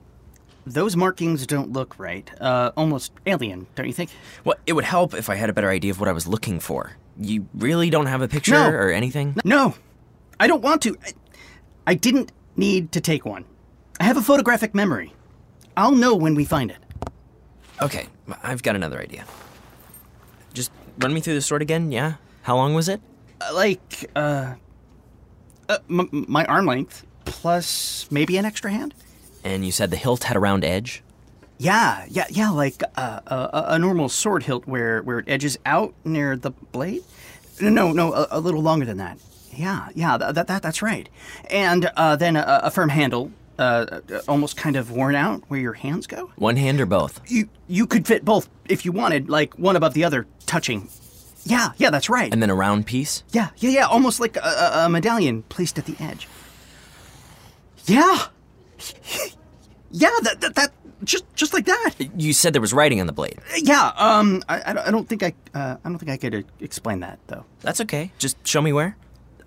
Those 0.65 0.95
markings 0.95 1.45
don't 1.47 1.73
look 1.73 1.99
right. 1.99 2.31
Uh, 2.41 2.71
almost 2.77 3.11
alien, 3.27 3.67
don't 3.75 3.87
you 3.87 3.93
think? 3.93 4.11
Well, 4.45 4.55
it 4.65 4.75
would 4.75 4.85
help 4.85 5.13
if 5.15 5.29
I 5.29 5.35
had 5.35 5.51
a 5.51 5.53
better 5.53 5.69
idea 5.71 5.91
of 5.91 5.99
what 5.99 6.09
I 6.09 6.13
was 6.13 6.29
looking 6.29 6.61
for. 6.61 6.93
You 7.21 7.49
really 7.55 7.91
don't 7.91 8.07
have 8.07 8.23
a 8.23 8.29
picture 8.29 8.53
No. 8.53 8.69
or 8.71 8.93
anything? 8.93 9.35
No, 9.45 9.75
I 10.39 10.47
don't 10.47 10.63
want 10.63 10.83
to. 10.83 10.97
I, 11.87 11.95
didn't 11.95 12.33
need 12.57 12.93
to 12.93 13.01
take 13.01 13.25
one. 13.25 13.45
I 14.01 14.05
have 14.05 14.17
a 14.17 14.23
photographic 14.23 14.75
memory. 14.75 15.13
I'll 15.77 15.93
know 15.93 16.15
when 16.15 16.35
we 16.35 16.45
find 16.45 16.71
it. 16.71 16.79
Okay, 17.81 18.07
I've 18.43 18.63
got 18.63 18.77
another 18.77 19.01
idea. 19.01 19.25
Just 20.53 20.71
run 20.99 21.15
me 21.15 21.21
through 21.21 21.35
the 21.35 21.41
sword 21.41 21.63
again, 21.63 21.91
yeah? 21.91 22.15
How 22.43 22.57
long 22.57 22.75
was 22.75 22.89
it? 22.89 23.01
Uh, 23.41 23.55
like, 23.55 24.11
uh, 24.15 24.55
uh 25.69 25.79
m- 25.89 26.27
my 26.29 26.45
arm 26.45 26.67
length 26.67 27.07
plus 27.25 28.07
maybe 28.11 28.37
an 28.37 28.45
extra 28.45 28.71
hand. 28.71 28.95
And 29.45 29.65
you 29.65 29.73
said 29.73 29.91
the 29.91 29.97
hilt 29.97 30.25
had 30.25 30.37
a 30.37 30.41
round 30.41 30.65
edge? 30.65 31.03
Yeah, 31.59 32.07
yeah, 32.09 32.27
yeah, 32.31 32.51
like 32.51 32.83
uh, 32.97 33.21
a, 33.27 33.65
a 33.75 33.79
normal 33.79 34.09
sword 34.09 34.43
hilt 34.43 34.67
where 34.67 35.01
where 35.03 35.21
it 35.21 35.27
edges 35.29 35.59
out 35.65 35.95
near 36.05 36.37
the 36.37 36.51
blade. 36.51 37.05
No, 37.61 37.93
no, 37.93 38.13
a, 38.13 38.27
a 38.33 38.41
little 38.41 38.63
longer 38.63 38.85
than 38.85 38.97
that. 38.97 39.19
Yeah, 39.55 39.89
yeah, 39.95 40.17
that, 40.17 40.35
that, 40.35 40.47
that 40.47 40.63
that's 40.63 40.83
right. 40.83 41.09
And 41.51 41.91
uh, 41.97 42.17
then 42.17 42.37
a, 42.37 42.61
a 42.65 42.71
firm 42.71 42.89
handle, 42.89 43.31
uh, 43.59 44.01
uh, 44.11 44.21
almost 44.27 44.57
kind 44.57 44.77
of 44.77 44.91
worn 44.91 45.15
out 45.15 45.43
where 45.49 45.61
your 45.61 45.75
hands 45.75 46.07
go. 46.07 46.31
One 46.37 46.57
hand 46.57 46.81
or 46.81 46.87
both? 46.87 47.21
You 47.31 47.49
you 47.69 47.87
could 47.87 48.07
fit 48.07 48.25
both 48.25 48.49
if 48.69 48.85
you 48.85 48.93
wanted, 48.93 49.29
like 49.29 49.59
one 49.59 49.77
above 49.77 49.95
the 49.95 50.05
other, 50.05 50.27
touching. 50.47 50.89
Yeah, 51.45 51.73
yeah, 51.77 51.91
that's 51.91 52.09
right. 52.09 52.33
And 52.33 52.41
then 52.41 52.51
a 52.51 52.55
round 52.55 52.87
piece? 52.87 53.25
yeah, 53.33 53.51
yeah, 53.59 53.71
yeah, 53.71 53.87
almost 53.87 54.21
like 54.21 54.37
a, 54.37 54.85
a, 54.85 54.89
medallion 54.89 55.43
placed 55.45 55.77
at 55.79 55.87
the 55.87 55.97
edge. 55.99 56.29
Yeah, 57.85 58.27
yeah, 59.91 60.11
that, 60.23 60.41
that 60.41 60.55
that 60.55 60.73
just 61.05 61.25
just 61.35 61.53
like 61.53 61.67
that. 61.67 61.95
You 62.17 62.33
said 62.33 62.53
there 62.55 62.61
was 62.61 62.73
writing 62.73 63.01
on 63.01 63.07
the 63.07 63.13
blade. 63.13 63.39
Yeah, 63.57 63.93
um, 63.97 64.43
I, 64.49 64.63
I 64.87 64.91
don't- 64.91 65.09
think 65.09 65.23
I, 65.25 65.35
uh, 65.53 65.77
I 65.85 65.89
don't 65.89 65.99
think 65.99 66.11
I 66.13 66.17
could 66.17 66.35
uh, 66.35 66.43
explain 66.61 67.01
that 67.01 67.19
though. 67.27 67.45
That's 67.61 67.81
okay. 67.83 68.13
Just 68.19 68.37
show 68.47 68.63
me 68.63 68.73
where. 68.73 68.97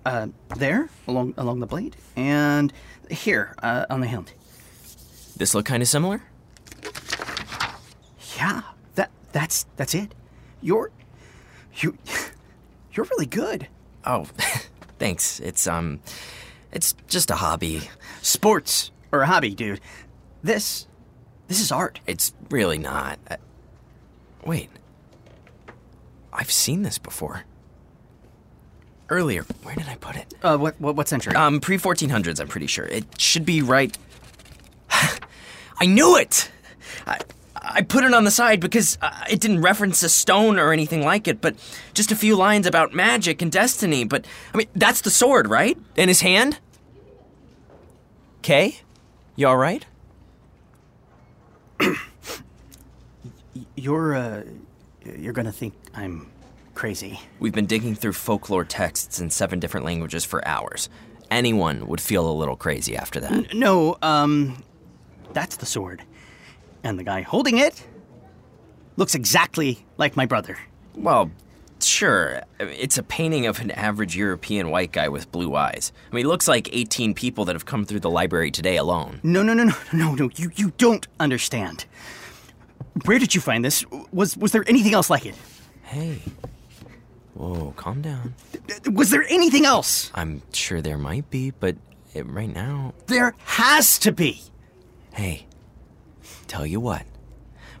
Uh, 0.06 0.28
there, 0.56 0.88
along 1.08 1.34
along 1.36 1.58
the 1.58 1.66
blade, 1.66 1.96
and 2.14 2.72
here, 3.10 3.56
uh, 3.60 3.86
on 3.90 4.00
the 4.00 4.06
hilt. 4.06 4.32
This 5.36 5.52
look 5.52 5.66
kind 5.66 5.82
of 5.82 5.88
similar? 5.88 6.22
Yeah, 8.36 8.62
that 8.94 9.10
that's 9.32 9.66
that's 9.76 9.96
it. 9.96 10.14
You're, 10.62 10.92
you, 11.74 11.98
you're 12.92 13.06
really 13.06 13.26
good. 13.26 13.66
Oh, 14.04 14.26
thanks. 15.00 15.40
It's, 15.40 15.66
um, 15.66 15.98
it's 16.70 16.94
just 17.08 17.30
a 17.32 17.34
hobby. 17.34 17.90
Sports 18.22 18.92
or 19.10 19.22
a 19.22 19.26
hobby, 19.26 19.56
dude. 19.56 19.80
This, 20.40 20.86
this 21.48 21.60
is 21.60 21.72
art. 21.72 21.98
It's 22.06 22.32
really 22.48 22.78
not. 22.78 23.18
Uh, 23.28 23.38
wait. 24.44 24.70
I've 26.32 26.52
seen 26.52 26.82
this 26.82 26.98
before. 26.98 27.44
Earlier. 29.08 29.44
Where 29.62 29.74
did 29.76 29.88
I 29.88 29.94
put 29.96 30.16
it? 30.16 30.34
Uh, 30.42 30.56
what 30.56 30.80
what, 30.80 30.96
what 30.96 31.08
century? 31.08 31.34
Um, 31.34 31.60
pre 31.60 31.78
1400s, 31.78 32.40
I'm 32.40 32.48
pretty 32.48 32.66
sure. 32.66 32.86
It 32.86 33.20
should 33.20 33.46
be 33.46 33.62
right. 33.62 33.96
I 35.80 35.86
knew 35.86 36.16
it! 36.16 36.50
I, 37.06 37.18
I 37.68 37.82
put 37.82 38.04
it 38.04 38.14
on 38.14 38.24
the 38.24 38.30
side 38.30 38.60
because 38.60 38.96
uh, 39.02 39.24
it 39.28 39.40
didn't 39.40 39.60
reference 39.60 40.02
a 40.02 40.08
stone 40.08 40.58
or 40.58 40.72
anything 40.72 41.02
like 41.02 41.28
it, 41.28 41.40
but 41.40 41.56
just 41.94 42.10
a 42.12 42.16
few 42.16 42.36
lines 42.36 42.66
about 42.66 42.94
magic 42.94 43.42
and 43.42 43.50
destiny. 43.50 44.04
But, 44.04 44.24
I 44.54 44.58
mean, 44.58 44.68
that's 44.74 45.00
the 45.00 45.10
sword, 45.10 45.48
right? 45.48 45.76
In 45.96 46.08
his 46.08 46.20
hand? 46.20 46.58
Kay? 48.42 48.80
You 49.34 49.48
alright? 49.48 49.84
you're, 53.76 54.14
uh, 54.14 54.42
you're 55.04 55.32
gonna 55.32 55.52
think 55.52 55.74
I'm 55.94 56.28
crazy. 56.76 57.18
We've 57.40 57.52
been 57.52 57.66
digging 57.66 57.96
through 57.96 58.12
folklore 58.12 58.64
texts 58.64 59.18
in 59.18 59.30
seven 59.30 59.58
different 59.58 59.84
languages 59.84 60.24
for 60.24 60.46
hours. 60.46 60.88
Anyone 61.30 61.88
would 61.88 62.00
feel 62.00 62.30
a 62.30 62.32
little 62.32 62.54
crazy 62.54 62.96
after 62.96 63.18
that. 63.20 63.52
No, 63.54 63.96
um, 64.02 64.62
that's 65.32 65.56
the 65.56 65.66
sword, 65.66 66.02
and 66.84 66.98
the 66.98 67.02
guy 67.02 67.22
holding 67.22 67.58
it 67.58 67.84
looks 68.96 69.14
exactly 69.14 69.84
like 69.98 70.16
my 70.16 70.26
brother. 70.26 70.56
Well, 70.94 71.30
sure. 71.80 72.42
It's 72.60 72.96
a 72.96 73.02
painting 73.02 73.46
of 73.46 73.60
an 73.60 73.70
average 73.72 74.16
European 74.16 74.70
white 74.70 74.92
guy 74.92 75.08
with 75.08 75.30
blue 75.32 75.54
eyes. 75.54 75.92
I 76.10 76.14
mean, 76.14 76.26
it 76.26 76.28
looks 76.28 76.48
like 76.48 76.68
18 76.72 77.14
people 77.14 77.44
that 77.46 77.54
have 77.54 77.66
come 77.66 77.84
through 77.84 78.00
the 78.00 78.10
library 78.10 78.50
today 78.50 78.76
alone. 78.76 79.20
No, 79.22 79.42
no, 79.42 79.52
no, 79.52 79.64
no, 79.64 79.74
no, 79.92 80.14
no. 80.14 80.30
You 80.36 80.50
you 80.54 80.72
don't 80.78 81.06
understand. 81.18 81.86
Where 83.04 83.18
did 83.18 83.34
you 83.34 83.40
find 83.40 83.64
this? 83.64 83.84
Was 84.12 84.36
was 84.36 84.52
there 84.52 84.64
anything 84.66 84.94
else 84.94 85.10
like 85.10 85.26
it? 85.26 85.34
Hey. 85.82 86.20
Whoa, 87.36 87.74
calm 87.76 88.00
down. 88.00 88.34
Was 88.90 89.10
there 89.10 89.26
anything 89.28 89.66
else? 89.66 90.10
I'm 90.14 90.40
sure 90.52 90.80
there 90.80 90.96
might 90.96 91.28
be, 91.30 91.50
but 91.50 91.76
it, 92.14 92.26
right 92.26 92.52
now. 92.52 92.94
There 93.08 93.34
has 93.44 93.98
to 94.00 94.12
be. 94.12 94.42
Hey, 95.12 95.46
tell 96.46 96.66
you 96.66 96.80
what. 96.80 97.04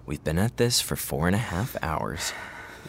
We've 0.04 0.22
been 0.22 0.38
at 0.38 0.58
this 0.58 0.82
for 0.82 0.94
four 0.94 1.26
and 1.26 1.34
a 1.34 1.38
half 1.38 1.74
hours. 1.82 2.32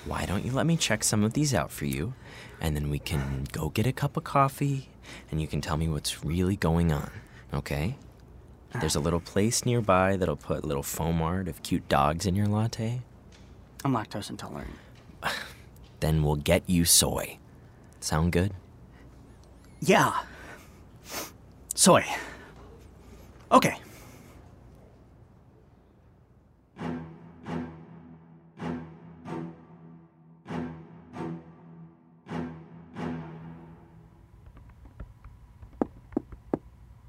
Why 0.06 0.26
don't 0.26 0.44
you 0.44 0.52
let 0.52 0.66
me 0.66 0.76
check 0.76 1.06
some 1.06 1.24
of 1.24 1.34
these 1.34 1.54
out 1.54 1.72
for 1.72 1.86
you? 1.86 2.14
And 2.60 2.76
then 2.76 2.90
we 2.90 3.00
can 3.00 3.48
go 3.54 3.70
get 3.70 3.88
a 3.88 3.94
cup 3.94 4.18
of 4.18 4.26
coffee 4.26 4.90
and 5.32 5.40
you 5.40 5.48
can 5.48 5.62
tell 5.62 5.78
me 5.78 5.88
what's 5.88 6.26
really 6.26 6.58
going 6.58 6.92
on, 6.92 7.12
okay? 7.54 7.96
There's 8.80 8.96
a 8.96 9.00
little 9.00 9.22
place 9.22 9.66
nearby 9.66 10.18
that'll 10.18 10.36
put 10.36 10.66
little 10.66 10.84
foam 10.84 11.22
art 11.22 11.48
of 11.48 11.64
cute 11.64 11.88
dogs 11.88 12.26
in 12.26 12.36
your 12.36 12.48
latte. 12.48 13.02
I'm 13.86 13.94
lactose 13.94 14.30
intolerant. 14.30 14.76
Then 16.00 16.24
we'll 16.24 16.36
get 16.36 16.70
you 16.70 16.86
soy. 16.86 17.38
Sound 18.00 18.32
good? 18.32 18.54
Yeah. 19.80 20.14
Soy. 21.74 22.06
Okay. 23.52 23.78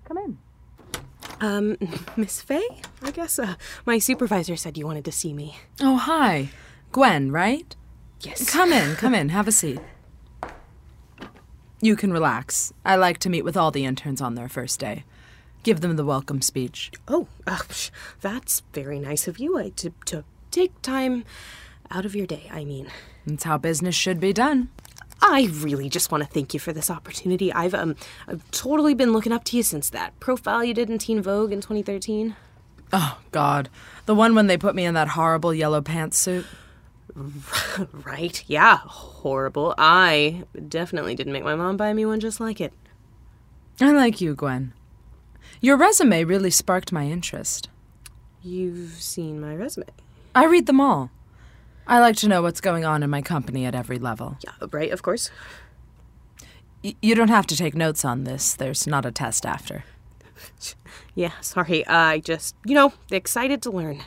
Come 0.04 0.18
in. 0.18 0.38
Um, 1.40 1.76
Miss 2.16 2.40
Faye? 2.40 2.66
I 3.02 3.10
guess 3.10 3.38
uh, 3.38 3.54
my 3.84 3.98
supervisor 3.98 4.56
said 4.56 4.78
you 4.78 4.86
wanted 4.86 5.04
to 5.04 5.12
see 5.12 5.32
me. 5.32 5.56
Oh, 5.80 5.96
hi. 5.96 6.48
Gwen, 6.92 7.30
right? 7.30 7.74
Yes. 8.20 8.50
Come 8.50 8.72
in, 8.72 8.96
come 8.96 9.14
in, 9.14 9.28
have 9.28 9.48
a 9.48 9.52
seat. 9.52 9.80
You 11.80 11.94
can 11.94 12.12
relax. 12.12 12.72
I 12.84 12.96
like 12.96 13.18
to 13.18 13.30
meet 13.30 13.44
with 13.44 13.56
all 13.56 13.70
the 13.70 13.84
interns 13.84 14.20
on 14.20 14.34
their 14.34 14.48
first 14.48 14.80
day. 14.80 15.04
Give 15.62 15.80
them 15.80 15.96
the 15.96 16.04
welcome 16.04 16.42
speech. 16.42 16.90
Oh, 17.06 17.28
uh, 17.46 17.58
that's 18.20 18.62
very 18.72 18.98
nice 18.98 19.28
of 19.28 19.38
you 19.38 19.56
uh, 19.58 19.70
to, 19.76 19.92
to 20.06 20.24
take 20.50 20.80
time 20.82 21.24
out 21.90 22.04
of 22.04 22.16
your 22.16 22.26
day, 22.26 22.48
I 22.52 22.64
mean. 22.64 22.88
It's 23.26 23.44
how 23.44 23.58
business 23.58 23.94
should 23.94 24.18
be 24.18 24.32
done. 24.32 24.70
I 25.20 25.48
really 25.52 25.88
just 25.88 26.10
want 26.10 26.22
to 26.22 26.28
thank 26.30 26.54
you 26.54 26.60
for 26.60 26.72
this 26.72 26.90
opportunity. 26.90 27.52
I've 27.52 27.74
um 27.74 27.96
I've 28.28 28.48
totally 28.52 28.94
been 28.94 29.12
looking 29.12 29.32
up 29.32 29.44
to 29.44 29.56
you 29.56 29.62
since 29.62 29.90
that 29.90 30.18
profile 30.20 30.62
you 30.64 30.74
did 30.74 30.88
in 30.88 30.98
Teen 30.98 31.20
Vogue 31.20 31.52
in 31.52 31.60
2013. 31.60 32.36
Oh, 32.92 33.18
God. 33.32 33.68
The 34.06 34.14
one 34.14 34.34
when 34.34 34.46
they 34.46 34.56
put 34.56 34.74
me 34.74 34.84
in 34.84 34.94
that 34.94 35.08
horrible 35.08 35.52
yellow 35.52 35.80
pantsuit. 35.80 36.46
right? 38.04 38.42
Yeah, 38.46 38.78
horrible. 38.84 39.74
I 39.78 40.44
definitely 40.68 41.14
didn't 41.14 41.32
make 41.32 41.44
my 41.44 41.54
mom 41.54 41.76
buy 41.76 41.92
me 41.92 42.06
one 42.06 42.20
just 42.20 42.40
like 42.40 42.60
it. 42.60 42.72
I 43.80 43.92
like 43.92 44.20
you, 44.20 44.34
Gwen. 44.34 44.72
Your 45.60 45.76
resume 45.76 46.24
really 46.24 46.50
sparked 46.50 46.92
my 46.92 47.06
interest. 47.06 47.68
You've 48.42 48.92
seen 48.94 49.40
my 49.40 49.54
resume. 49.54 49.86
I 50.34 50.46
read 50.46 50.66
them 50.66 50.80
all. 50.80 51.10
I 51.86 52.00
like 52.00 52.16
to 52.16 52.28
know 52.28 52.42
what's 52.42 52.60
going 52.60 52.84
on 52.84 53.02
in 53.02 53.10
my 53.10 53.22
company 53.22 53.64
at 53.64 53.74
every 53.74 53.98
level. 53.98 54.36
Yeah, 54.44 54.66
right, 54.70 54.92
of 54.92 55.02
course. 55.02 55.30
Y- 56.84 56.94
you 57.00 57.14
don't 57.14 57.28
have 57.30 57.46
to 57.48 57.56
take 57.56 57.74
notes 57.74 58.04
on 58.04 58.24
this. 58.24 58.54
There's 58.54 58.86
not 58.86 59.06
a 59.06 59.10
test 59.12 59.44
after. 59.46 59.84
Yeah, 61.14 61.32
sorry. 61.40 61.84
I 61.88 62.20
just, 62.20 62.54
you 62.64 62.74
know, 62.76 62.92
excited 63.10 63.60
to 63.62 63.72
learn. 63.72 64.02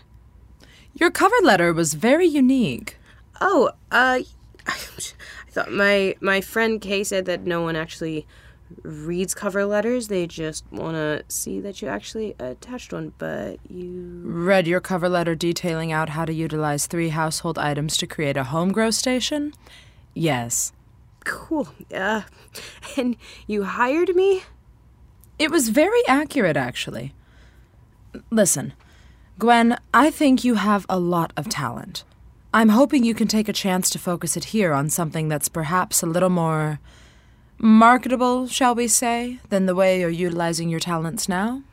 Your 0.93 1.11
cover 1.11 1.35
letter 1.43 1.73
was 1.73 1.93
very 1.93 2.25
unique. 2.25 2.97
Oh, 3.41 3.71
uh, 3.91 4.19
I 4.67 4.71
thought 5.49 5.71
my 5.71 6.15
my 6.21 6.39
friend 6.39 6.79
Kay 6.79 7.03
said 7.03 7.25
that 7.25 7.41
no 7.41 7.61
one 7.61 7.75
actually 7.75 8.25
reads 8.83 9.33
cover 9.33 9.65
letters. 9.65 10.07
They 10.07 10.27
just 10.27 10.63
want 10.71 10.95
to 10.95 11.23
see 11.27 11.59
that 11.59 11.81
you 11.81 11.87
actually 11.87 12.35
attached 12.39 12.93
one. 12.93 13.13
But 13.17 13.59
you, 13.69 14.21
Read 14.23 14.67
your 14.67 14.79
cover 14.79 15.09
letter 15.09 15.35
detailing 15.35 15.91
out 15.91 16.09
how 16.09 16.25
to 16.25 16.33
utilize 16.33 16.85
three 16.87 17.09
household 17.09 17.57
items 17.57 17.97
to 17.97 18.07
create 18.07 18.37
a 18.37 18.45
home 18.45 18.71
grow 18.71 18.91
station? 18.91 19.53
Yes. 20.13 20.71
cool. 21.25 21.69
Uh, 21.93 22.21
and 22.97 23.17
you 23.47 23.63
hired 23.63 24.15
me. 24.15 24.43
It 25.39 25.49
was 25.49 25.69
very 25.69 26.05
accurate, 26.07 26.57
actually. 26.57 27.13
Listen, 28.29 28.73
Gwen, 29.39 29.79
I 29.93 30.11
think 30.11 30.43
you 30.43 30.55
have 30.55 30.85
a 30.87 30.99
lot 30.99 31.33
of 31.35 31.49
talent. 31.49 32.03
I'm 32.53 32.69
hoping 32.69 33.05
you 33.05 33.13
can 33.13 33.27
take 33.27 33.47
a 33.47 33.53
chance 33.53 33.89
to 33.91 33.99
focus 33.99 34.35
it 34.35 34.45
here 34.45 34.73
on 34.73 34.89
something 34.89 35.29
that's 35.29 35.47
perhaps 35.47 36.03
a 36.03 36.05
little 36.05 36.29
more 36.29 36.79
marketable, 37.57 38.47
shall 38.47 38.75
we 38.75 38.87
say, 38.87 39.39
than 39.49 39.67
the 39.67 39.75
way 39.75 39.99
you're 40.01 40.09
utilizing 40.09 40.69
your 40.69 40.79
talents 40.79 41.29
now. 41.29 41.63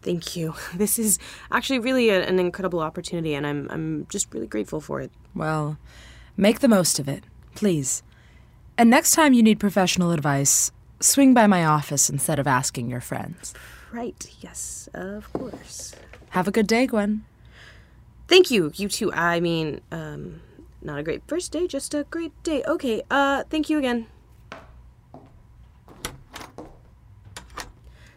Thank 0.00 0.36
you. 0.36 0.54
This 0.74 0.98
is 0.98 1.18
actually 1.50 1.80
really 1.80 2.08
a, 2.08 2.26
an 2.26 2.38
incredible 2.38 2.80
opportunity, 2.80 3.34
and 3.34 3.46
I'm 3.46 3.68
I'm 3.70 4.06
just 4.08 4.32
really 4.32 4.46
grateful 4.46 4.80
for 4.80 5.00
it. 5.00 5.10
Well, 5.34 5.76
make 6.36 6.60
the 6.60 6.68
most 6.68 6.98
of 6.98 7.08
it, 7.08 7.24
please. 7.54 8.02
And 8.78 8.88
next 8.88 9.12
time 9.12 9.34
you 9.34 9.42
need 9.42 9.58
professional 9.58 10.12
advice, 10.12 10.70
swing 11.00 11.34
by 11.34 11.46
my 11.46 11.64
office 11.64 12.08
instead 12.08 12.38
of 12.38 12.46
asking 12.46 12.88
your 12.88 13.00
friends. 13.00 13.52
Right. 13.92 14.30
Yes. 14.40 14.88
Of 14.94 15.32
course. 15.32 15.94
Have 16.30 16.46
a 16.46 16.52
good 16.52 16.66
day, 16.66 16.86
Gwen. 16.86 17.24
Thank 18.28 18.50
you. 18.50 18.70
You 18.74 18.88
too. 18.88 19.12
I 19.12 19.40
mean, 19.40 19.80
um, 19.90 20.42
not 20.82 20.98
a 20.98 21.02
great 21.02 21.22
first 21.26 21.50
day, 21.50 21.66
just 21.66 21.94
a 21.94 22.04
great 22.04 22.32
day. 22.42 22.62
Okay. 22.64 23.02
Uh, 23.10 23.44
thank 23.48 23.70
you 23.70 23.78
again. 23.78 24.06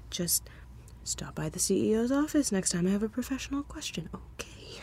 Just 0.09 0.49
stop 1.05 1.33
by 1.33 1.47
the 1.47 1.59
CEO's 1.59 2.11
office 2.11 2.51
next 2.51 2.71
time 2.71 2.85
I 2.85 2.91
have 2.91 3.03
a 3.03 3.09
professional 3.09 3.63
question. 3.63 4.09
Okay. 4.13 4.81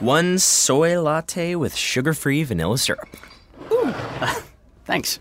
One 0.00 0.38
soy 0.38 1.00
latte 1.00 1.54
with 1.54 1.74
sugar 1.74 2.14
free 2.14 2.42
vanilla 2.42 2.78
syrup. 2.78 3.08
Ooh, 3.70 3.94
Thanks. 4.84 5.20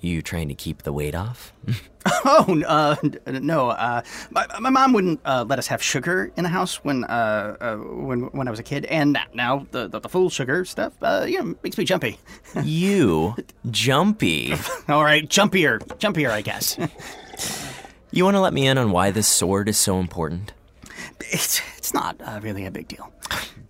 You 0.00 0.22
trying 0.22 0.48
to 0.48 0.54
keep 0.54 0.82
the 0.82 0.92
weight 0.92 1.14
off? 1.14 1.52
Oh, 2.24 2.62
uh, 2.66 2.96
no. 3.26 3.70
Uh, 3.70 4.02
my, 4.30 4.46
my 4.60 4.70
mom 4.70 4.92
wouldn't 4.92 5.20
uh, 5.24 5.44
let 5.48 5.58
us 5.58 5.66
have 5.68 5.82
sugar 5.82 6.32
in 6.36 6.44
the 6.44 6.48
house 6.48 6.76
when 6.84 7.04
uh, 7.04 7.56
uh, 7.60 7.76
when 7.76 8.22
when 8.32 8.48
I 8.48 8.50
was 8.50 8.60
a 8.60 8.62
kid, 8.62 8.84
and 8.86 9.18
now 9.34 9.66
the 9.70 9.88
the, 9.88 10.00
the 10.00 10.08
full 10.08 10.30
sugar 10.30 10.64
stuff, 10.64 10.92
uh, 11.02 11.26
you 11.28 11.42
know, 11.42 11.54
makes 11.62 11.76
me 11.78 11.84
jumpy. 11.84 12.18
you 12.62 13.34
jumpy. 13.70 14.54
All 14.88 15.04
right, 15.04 15.28
jumpier, 15.28 15.78
jumpier, 15.98 16.30
I 16.30 16.42
guess. 16.42 16.78
You 18.10 18.24
want 18.24 18.36
to 18.36 18.40
let 18.40 18.52
me 18.52 18.66
in 18.66 18.78
on 18.78 18.92
why 18.92 19.10
this 19.10 19.26
sword 19.28 19.68
is 19.68 19.76
so 19.76 19.98
important? 19.98 20.52
it's 21.20 21.60
it's 21.92 21.94
not 21.94 22.16
uh, 22.24 22.40
really 22.40 22.64
a 22.64 22.70
big 22.70 22.88
deal. 22.88 23.12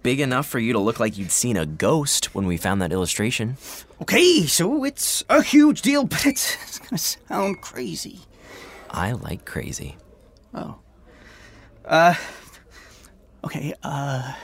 Big 0.04 0.20
enough 0.20 0.46
for 0.46 0.60
you 0.60 0.72
to 0.72 0.78
look 0.78 1.00
like 1.00 1.18
you'd 1.18 1.32
seen 1.32 1.56
a 1.56 1.66
ghost 1.66 2.34
when 2.34 2.46
we 2.46 2.56
found 2.56 2.80
that 2.80 2.92
illustration. 2.92 3.56
Okay, 4.00 4.46
so 4.46 4.84
it's 4.84 5.24
a 5.28 5.42
huge 5.42 5.82
deal, 5.82 6.04
but 6.04 6.24
it's, 6.26 6.54
it's 6.62 6.78
gonna 6.78 6.98
sound 6.98 7.60
crazy. 7.60 8.20
I 8.90 9.12
like 9.12 9.44
crazy. 9.44 9.96
Oh. 10.54 10.76
Uh. 11.84 12.14
Okay, 13.44 13.74
uh. 13.82 14.34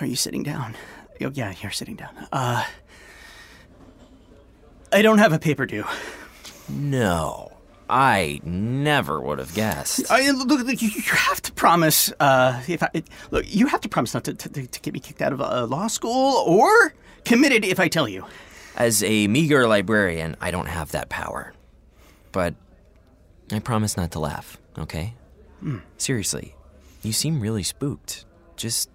Are 0.00 0.06
you 0.06 0.16
sitting 0.16 0.44
down? 0.44 0.76
Oh, 1.20 1.32
yeah, 1.34 1.52
you're 1.60 1.72
sitting 1.72 1.96
down. 1.96 2.14
Uh. 2.30 2.64
I 4.92 5.02
don't 5.02 5.18
have 5.18 5.32
a 5.32 5.38
paper 5.38 5.66
due. 5.66 5.84
No, 6.68 7.47
I 7.90 8.40
never 8.44 9.20
would 9.20 9.38
have 9.38 9.54
guessed. 9.54 10.10
I, 10.10 10.30
look, 10.30 10.48
look, 10.48 10.82
you, 10.82 10.88
you 10.88 11.02
have 11.02 11.40
to 11.42 11.52
promise. 11.52 12.12
Uh, 12.20 12.62
if 12.68 12.82
I 12.82 12.90
look, 13.30 13.52
you 13.52 13.66
have 13.66 13.80
to 13.82 13.88
promise 13.88 14.14
not 14.14 14.24
to, 14.24 14.34
to, 14.34 14.66
to 14.66 14.80
get 14.80 14.92
me 14.92 15.00
kicked 15.00 15.22
out 15.22 15.32
of 15.32 15.40
uh, 15.40 15.66
law 15.66 15.86
school 15.86 16.44
or 16.46 16.94
committed 17.24 17.64
if 17.64 17.80
I 17.80 17.88
tell 17.88 18.08
you. 18.08 18.26
As 18.76 19.02
a 19.02 19.26
meager 19.26 19.66
librarian, 19.66 20.36
I 20.40 20.50
don't 20.50 20.66
have 20.66 20.92
that 20.92 21.08
power. 21.08 21.52
But 22.30 22.54
I 23.50 23.58
promise 23.58 23.96
not 23.96 24.12
to 24.12 24.20
laugh, 24.20 24.58
okay? 24.78 25.14
Seriously, 25.96 26.54
you 27.02 27.12
seem 27.12 27.40
really 27.40 27.64
spooked. 27.64 28.24
Just 28.56 28.90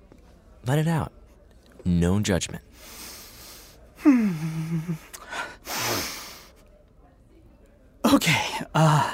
let 0.65 0.79
it 0.79 0.87
out. 0.87 1.11
No 1.83 2.19
judgment. 2.21 2.63
Okay. 8.13 8.45
Uh. 8.75 9.11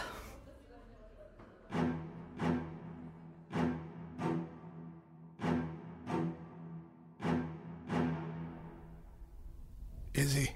Izzy. 10.13 10.51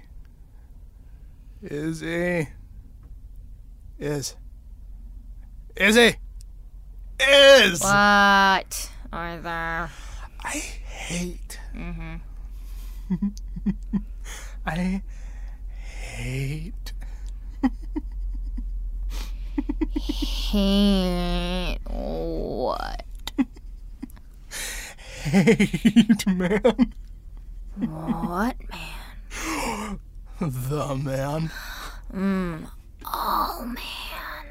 Izzy. 1.62 2.48
Is. 3.98 4.36
Izzy! 5.74 6.16
Is! 7.18 7.80
What, 7.80 8.90
Arthur? 9.10 9.90
I 10.44 10.50
hate. 10.50 11.58
Mm-hmm. 11.74 13.28
I 14.66 15.02
hate. 15.78 16.92
Hate 20.00 21.78
what? 21.86 23.04
Hate, 25.22 26.26
man. 26.26 26.92
What, 27.76 28.56
man? 28.70 29.98
The 30.40 30.94
man. 30.96 31.50
Oh, 33.04 33.64
man. 33.66 34.46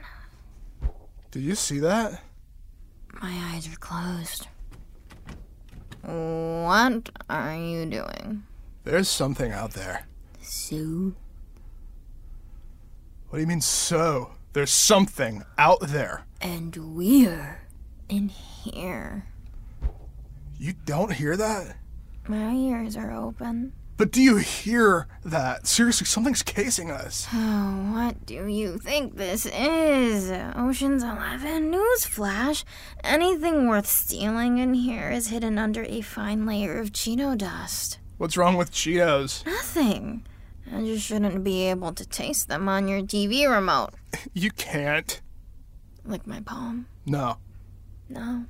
Did 1.32 1.43
you 1.43 1.56
see 1.56 1.80
that? 1.80 2.21
My 3.21 3.32
eyes 3.54 3.67
are 3.67 3.78
closed. 3.78 4.47
What 6.02 7.10
are 7.30 7.56
you 7.56 7.86
doing? 7.86 8.43
There's 8.84 9.08
something 9.08 9.52
out 9.52 9.71
there. 9.71 10.08
Sue? 10.41 11.15
What 13.30 13.38
do 13.38 13.41
you 13.41 13.47
mean, 13.47 13.62
so? 13.62 14.32
There's 14.54 14.72
something 14.72 15.44
out 15.58 15.80
there. 15.82 16.26
And 16.39 16.96
we're 16.96 17.62
in 18.08 18.30
here. 18.30 19.26
You 20.60 20.74
don't 20.86 21.13
hear 21.13 21.36
that? 21.36 21.76
My 22.28 22.54
ears 22.54 22.96
are 22.96 23.12
open. 23.12 23.74
But 23.98 24.12
do 24.12 24.22
you 24.22 24.38
hear 24.38 25.08
that? 25.24 25.66
Seriously, 25.68 26.06
something's 26.06 26.44
casing 26.44 26.92
us. 26.92 27.28
Oh, 27.34 27.92
what 27.94 28.26
do 28.26 28.48
you 28.48 28.78
think 28.78 29.16
this 29.18 29.46
is? 29.46 30.30
Ocean's 30.56 31.04
Eleven? 31.04 31.72
Newsflash. 31.72 32.63
Anything 33.04 33.68
worth 33.68 33.88
stealing 33.88 34.58
in 34.58 34.74
here 34.74 35.10
is 35.10 35.30
hidden 35.30 35.58
under 35.58 35.84
a 35.84 36.02
fine 36.02 36.46
layer 36.46 36.80
of 36.80 36.92
Cheeto 36.92 37.38
dust. 37.38 38.00
What's 38.18 38.38
wrong 38.38 38.56
with 38.58 38.72
Cheetos? 38.72 39.46
Nothing. 39.46 40.26
I 40.71 40.82
just 40.84 41.06
shouldn't 41.06 41.43
be 41.43 41.63
able 41.69 41.93
to 41.93 42.06
taste 42.06 42.47
them 42.47 42.69
on 42.69 42.88
your 42.88 43.02
TV 43.02 43.49
remote. 43.49 43.91
You 44.34 44.52
can't. 44.52 45.19
Like 46.06 46.28
my 46.28 46.39
palm? 46.41 46.88
No. 47.06 47.38
No. 48.10 48.45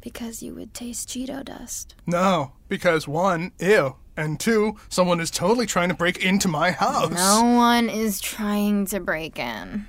Because 0.00 0.42
you 0.42 0.54
would 0.54 0.72
taste 0.74 1.08
Cheeto 1.08 1.44
dust. 1.44 1.94
No. 2.06 2.52
Because 2.68 3.06
one, 3.06 3.52
ew. 3.58 3.96
And 4.16 4.38
two, 4.38 4.76
someone 4.88 5.20
is 5.20 5.30
totally 5.30 5.66
trying 5.66 5.88
to 5.88 5.94
break 5.94 6.24
into 6.24 6.46
my 6.48 6.70
house. 6.70 7.10
No 7.10 7.42
one 7.56 7.88
is 7.88 8.20
trying 8.20 8.86
to 8.86 9.00
break 9.00 9.38
in. 9.38 9.86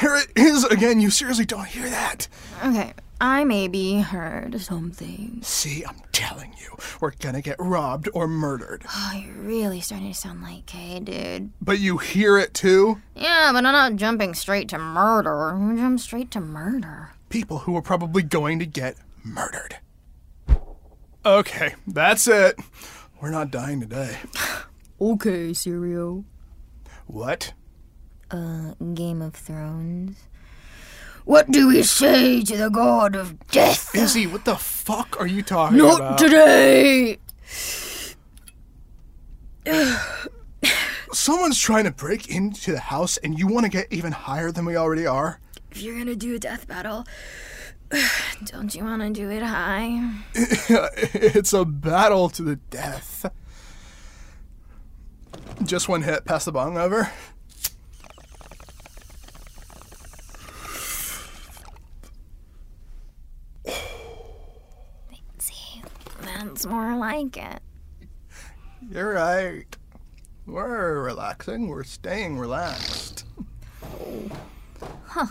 There 0.00 0.16
it 0.20 0.28
is 0.36 0.64
again. 0.64 1.00
You 1.00 1.10
seriously 1.10 1.46
don't 1.46 1.66
hear 1.66 1.88
that. 1.88 2.28
Okay, 2.64 2.92
I 3.20 3.44
maybe 3.44 4.00
heard 4.00 4.60
something. 4.60 5.38
See, 5.42 5.84
I'm 5.84 5.96
telling 6.12 6.52
you, 6.60 6.76
we're 7.00 7.12
gonna 7.20 7.40
get 7.40 7.56
robbed 7.58 8.08
or 8.12 8.26
murdered. 8.28 8.84
Oh, 8.88 9.12
you're 9.14 9.34
really 9.34 9.80
starting 9.80 10.12
to 10.12 10.18
sound 10.18 10.42
like 10.42 10.66
Kay, 10.66 11.00
dude. 11.00 11.50
But 11.60 11.78
you 11.78 11.98
hear 11.98 12.38
it 12.38 12.54
too? 12.54 13.00
Yeah, 13.14 13.50
but 13.52 13.64
I'm 13.64 13.72
not 13.72 13.96
jumping 13.96 14.34
straight 14.34 14.68
to 14.70 14.78
murder. 14.78 15.56
Jump 15.76 16.00
straight 16.00 16.30
to 16.32 16.40
murder. 16.40 17.10
People 17.28 17.58
who 17.60 17.76
are 17.76 17.82
probably 17.82 18.22
going 18.22 18.58
to 18.58 18.66
get 18.66 18.96
murdered. 19.24 19.76
Okay, 21.24 21.74
that's 21.86 22.28
it. 22.28 22.56
We're 23.20 23.30
not 23.30 23.50
dying 23.50 23.80
today. 23.80 24.18
Okay, 25.00 25.50
Syrio. 25.50 26.24
What? 27.08 27.52
Uh, 28.30 28.74
Game 28.94 29.20
of 29.20 29.34
Thrones. 29.34 30.16
What 31.24 31.50
do 31.50 31.68
we 31.68 31.82
say 31.82 32.42
to 32.42 32.56
the 32.56 32.68
god 32.68 33.16
of 33.16 33.46
death? 33.48 33.94
Izzy, 33.94 34.26
what 34.26 34.44
the 34.44 34.56
fuck 34.56 35.18
are 35.18 35.26
you 35.26 35.42
talking 35.42 35.78
Not 35.78 35.96
about? 35.96 36.10
Not 36.10 36.18
today! 36.18 37.18
Someone's 41.12 41.58
trying 41.58 41.84
to 41.84 41.90
break 41.90 42.28
into 42.28 42.72
the 42.72 42.80
house 42.80 43.16
and 43.18 43.38
you 43.38 43.46
want 43.46 43.64
to 43.64 43.70
get 43.70 43.90
even 43.90 44.12
higher 44.12 44.50
than 44.52 44.66
we 44.66 44.76
already 44.76 45.06
are? 45.06 45.40
If 45.70 45.80
you're 45.80 45.96
gonna 45.96 46.14
do 46.14 46.34
a 46.34 46.38
death 46.38 46.68
battle, 46.68 47.06
don't 48.44 48.74
you 48.74 48.84
wanna 48.84 49.10
do 49.10 49.30
it 49.30 49.42
high? 49.42 50.10
it's 50.34 51.52
a 51.54 51.64
battle 51.64 52.28
to 52.30 52.42
the 52.42 52.56
death. 52.56 53.30
Just 55.62 55.88
one 55.88 56.02
hit, 56.02 56.26
pass 56.26 56.44
the 56.44 56.52
bong 56.52 56.76
over. 56.76 57.10
See, 65.38 65.82
that's 66.54 66.66
more 66.66 66.96
like 66.96 67.36
it. 67.36 67.60
You're 68.88 69.14
right. 69.14 69.76
We're 70.46 71.02
relaxing. 71.02 71.66
We're 71.66 71.82
staying 71.82 72.38
relaxed. 72.38 73.24
Huh. 75.06 75.26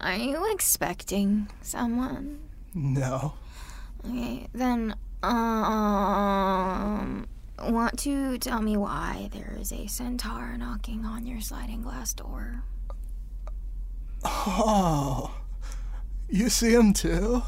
Are 0.00 0.14
you 0.14 0.52
expecting 0.52 1.48
someone? 1.62 2.38
No. 2.74 3.34
Okay, 4.06 4.46
then, 4.52 4.94
um, 5.24 5.34
want 7.58 7.98
to 8.00 8.38
tell 8.38 8.62
me 8.62 8.76
why 8.76 9.30
there 9.32 9.56
is 9.58 9.72
a 9.72 9.88
centaur 9.88 10.56
knocking 10.56 11.04
on 11.04 11.26
your 11.26 11.40
sliding 11.40 11.82
glass 11.82 12.14
door? 12.14 12.62
Oh. 14.24 15.34
You 16.28 16.48
see 16.50 16.72
him 16.72 16.92
too? 16.92 17.42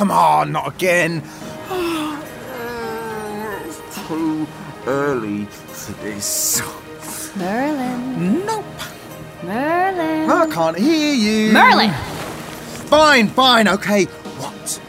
Come 0.00 0.10
on, 0.10 0.50
not 0.52 0.66
again. 0.74 1.22
It's 3.66 4.08
too 4.08 4.46
early 4.86 5.44
for 5.44 5.92
this. 6.02 6.62
Merlin. 7.36 8.46
Nope. 8.46 8.64
Merlin. 9.42 10.30
I 10.30 10.46
can't 10.50 10.78
hear 10.78 11.14
you. 11.14 11.52
Merlin! 11.52 11.90
Fine, 12.88 13.28
fine, 13.28 13.68
okay. 13.68 14.06
What? 14.40 14.80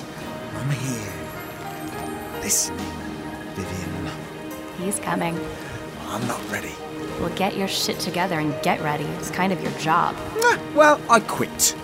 I'm 0.56 0.70
here. 0.72 2.42
Listening, 2.42 2.80
Vivian. 3.56 4.10
He's 4.80 4.98
coming. 5.00 5.38
I'm 6.08 6.26
not 6.26 6.42
ready. 6.50 6.74
Well, 7.20 7.36
get 7.36 7.58
your 7.58 7.68
shit 7.68 8.00
together 8.00 8.40
and 8.40 8.56
get 8.64 8.82
ready. 8.82 9.04
It's 9.20 9.30
kind 9.30 9.52
of 9.52 9.62
your 9.62 9.74
job. 9.74 10.16
Ah, 10.40 10.58
Well, 10.74 11.02
I 11.10 11.20
quit. 11.20 11.76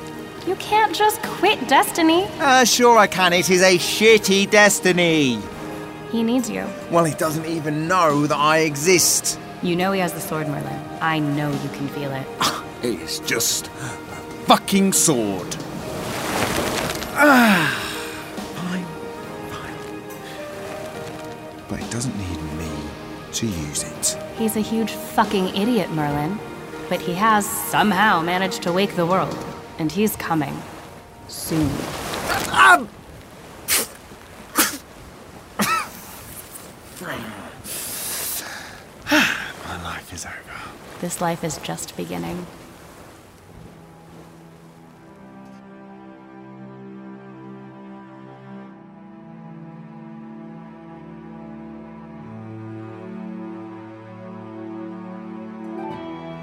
You 0.47 0.55
can't 0.55 0.95
just 0.95 1.21
quit 1.23 1.67
Destiny. 1.67 2.25
Uh, 2.39 2.63
sure 2.63 2.97
I 2.97 3.07
can. 3.07 3.33
It 3.33 3.49
is 3.49 3.61
a 3.61 3.77
shitty 3.77 4.49
destiny. 4.49 5.41
He 6.09 6.23
needs 6.23 6.49
you. 6.49 6.65
Well, 6.89 7.03
he 7.03 7.13
doesn't 7.15 7.45
even 7.45 7.87
know 7.87 8.25
that 8.27 8.37
I 8.37 8.59
exist. 8.59 9.37
You 9.61 9.75
know 9.75 9.91
he 9.91 9.99
has 9.99 10.13
the 10.13 10.21
sword, 10.21 10.47
Merlin. 10.47 10.79
I 11.01 11.19
know 11.19 11.51
you 11.51 11.69
can 11.69 11.89
feel 11.89 12.13
it. 12.13 12.25
It 12.81 12.99
is 13.01 13.19
just 13.19 13.67
a 13.67 13.89
fucking 14.47 14.93
sword. 14.93 15.55
Ah, 17.19 17.73
fine, 18.55 18.85
fine. 19.51 19.75
But 21.67 21.81
it 21.81 21.91
doesn't 21.91 22.15
need 22.17 22.39
me 22.57 22.69
to 23.33 23.47
use 23.47 23.83
it. 23.83 24.17
He's 24.37 24.55
a 24.55 24.61
huge 24.61 24.91
fucking 24.91 25.49
idiot, 25.57 25.91
Merlin. 25.91 26.39
But 26.87 27.01
he 27.01 27.15
has 27.15 27.45
somehow 27.69 28.21
managed 28.21 28.61
to 28.63 28.71
wake 28.71 28.95
the 28.95 29.05
world. 29.05 29.35
And 29.79 29.91
he's 29.91 30.15
coming. 30.15 30.61
Soon. 31.27 31.69
Um. 32.51 32.89
My 39.09 39.83
life 39.83 40.11
is 40.13 40.25
over. 40.25 40.35
This 40.99 41.21
life 41.21 41.43
is 41.43 41.57
just 41.59 41.95
beginning. 41.95 42.45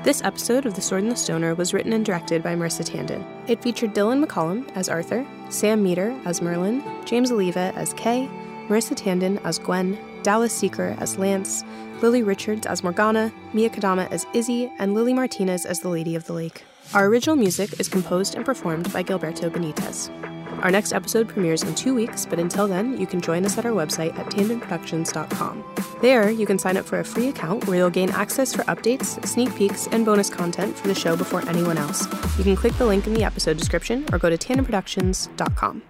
This 0.04 0.22
episode 0.22 0.66
of 0.66 0.74
The 0.74 0.82
Sword 0.82 1.04
and 1.04 1.12
the 1.12 1.16
Stoner 1.16 1.54
was 1.54 1.72
written 1.72 1.94
and 1.94 2.04
directed 2.04 2.42
by 2.42 2.54
Marissa 2.54 2.84
Tandon. 2.84 3.24
It 3.48 3.62
featured 3.62 3.94
Dylan 3.94 4.22
McCollum 4.22 4.70
as 4.76 4.90
Arthur, 4.90 5.26
Sam 5.48 5.82
Meter 5.82 6.14
as 6.26 6.42
Merlin, 6.42 6.84
James 7.06 7.32
Oliva 7.32 7.72
as 7.74 7.94
Kay, 7.94 8.28
Marissa 8.68 8.94
Tandon 8.94 9.40
as 9.44 9.58
Gwen, 9.58 9.98
Dallas 10.22 10.52
Seeker 10.52 10.94
as 10.98 11.16
Lance, 11.16 11.64
Lily 12.02 12.22
Richards 12.22 12.66
as 12.66 12.82
Morgana, 12.82 13.32
Mia 13.54 13.70
Kadama 13.70 14.06
as 14.10 14.26
Izzy, 14.34 14.70
and 14.78 14.92
Lily 14.92 15.14
Martinez 15.14 15.64
as 15.64 15.80
the 15.80 15.88
Lady 15.88 16.14
of 16.14 16.26
the 16.26 16.34
Lake. 16.34 16.64
Our 16.92 17.06
original 17.06 17.36
music 17.36 17.80
is 17.80 17.88
composed 17.88 18.34
and 18.34 18.44
performed 18.44 18.92
by 18.92 19.02
Gilberto 19.02 19.48
Benitez. 19.48 20.10
Our 20.64 20.70
next 20.70 20.94
episode 20.94 21.28
premieres 21.28 21.62
in 21.62 21.74
two 21.74 21.94
weeks, 21.94 22.24
but 22.24 22.38
until 22.38 22.66
then, 22.66 22.98
you 22.98 23.06
can 23.06 23.20
join 23.20 23.44
us 23.44 23.58
at 23.58 23.66
our 23.66 23.72
website 23.72 24.18
at 24.18 24.26
tandonproductions.com. 24.28 25.62
There, 26.00 26.30
you 26.30 26.46
can 26.46 26.58
sign 26.58 26.78
up 26.78 26.86
for 26.86 27.00
a 27.00 27.04
free 27.04 27.28
account 27.28 27.66
where 27.66 27.76
you'll 27.76 27.90
gain 27.90 28.08
access 28.10 28.54
for 28.54 28.62
updates, 28.62 29.24
sneak 29.26 29.54
peeks, 29.54 29.88
and 29.88 30.06
bonus 30.06 30.30
content 30.30 30.74
for 30.74 30.88
the 30.88 30.94
show 30.94 31.16
before 31.16 31.46
anyone 31.50 31.76
else. 31.76 32.06
You 32.38 32.44
can 32.44 32.56
click 32.56 32.72
the 32.78 32.86
link 32.86 33.06
in 33.06 33.12
the 33.12 33.24
episode 33.24 33.58
description 33.58 34.06
or 34.10 34.18
go 34.18 34.30
to 34.30 34.38
tandonproductions.com. 34.38 35.82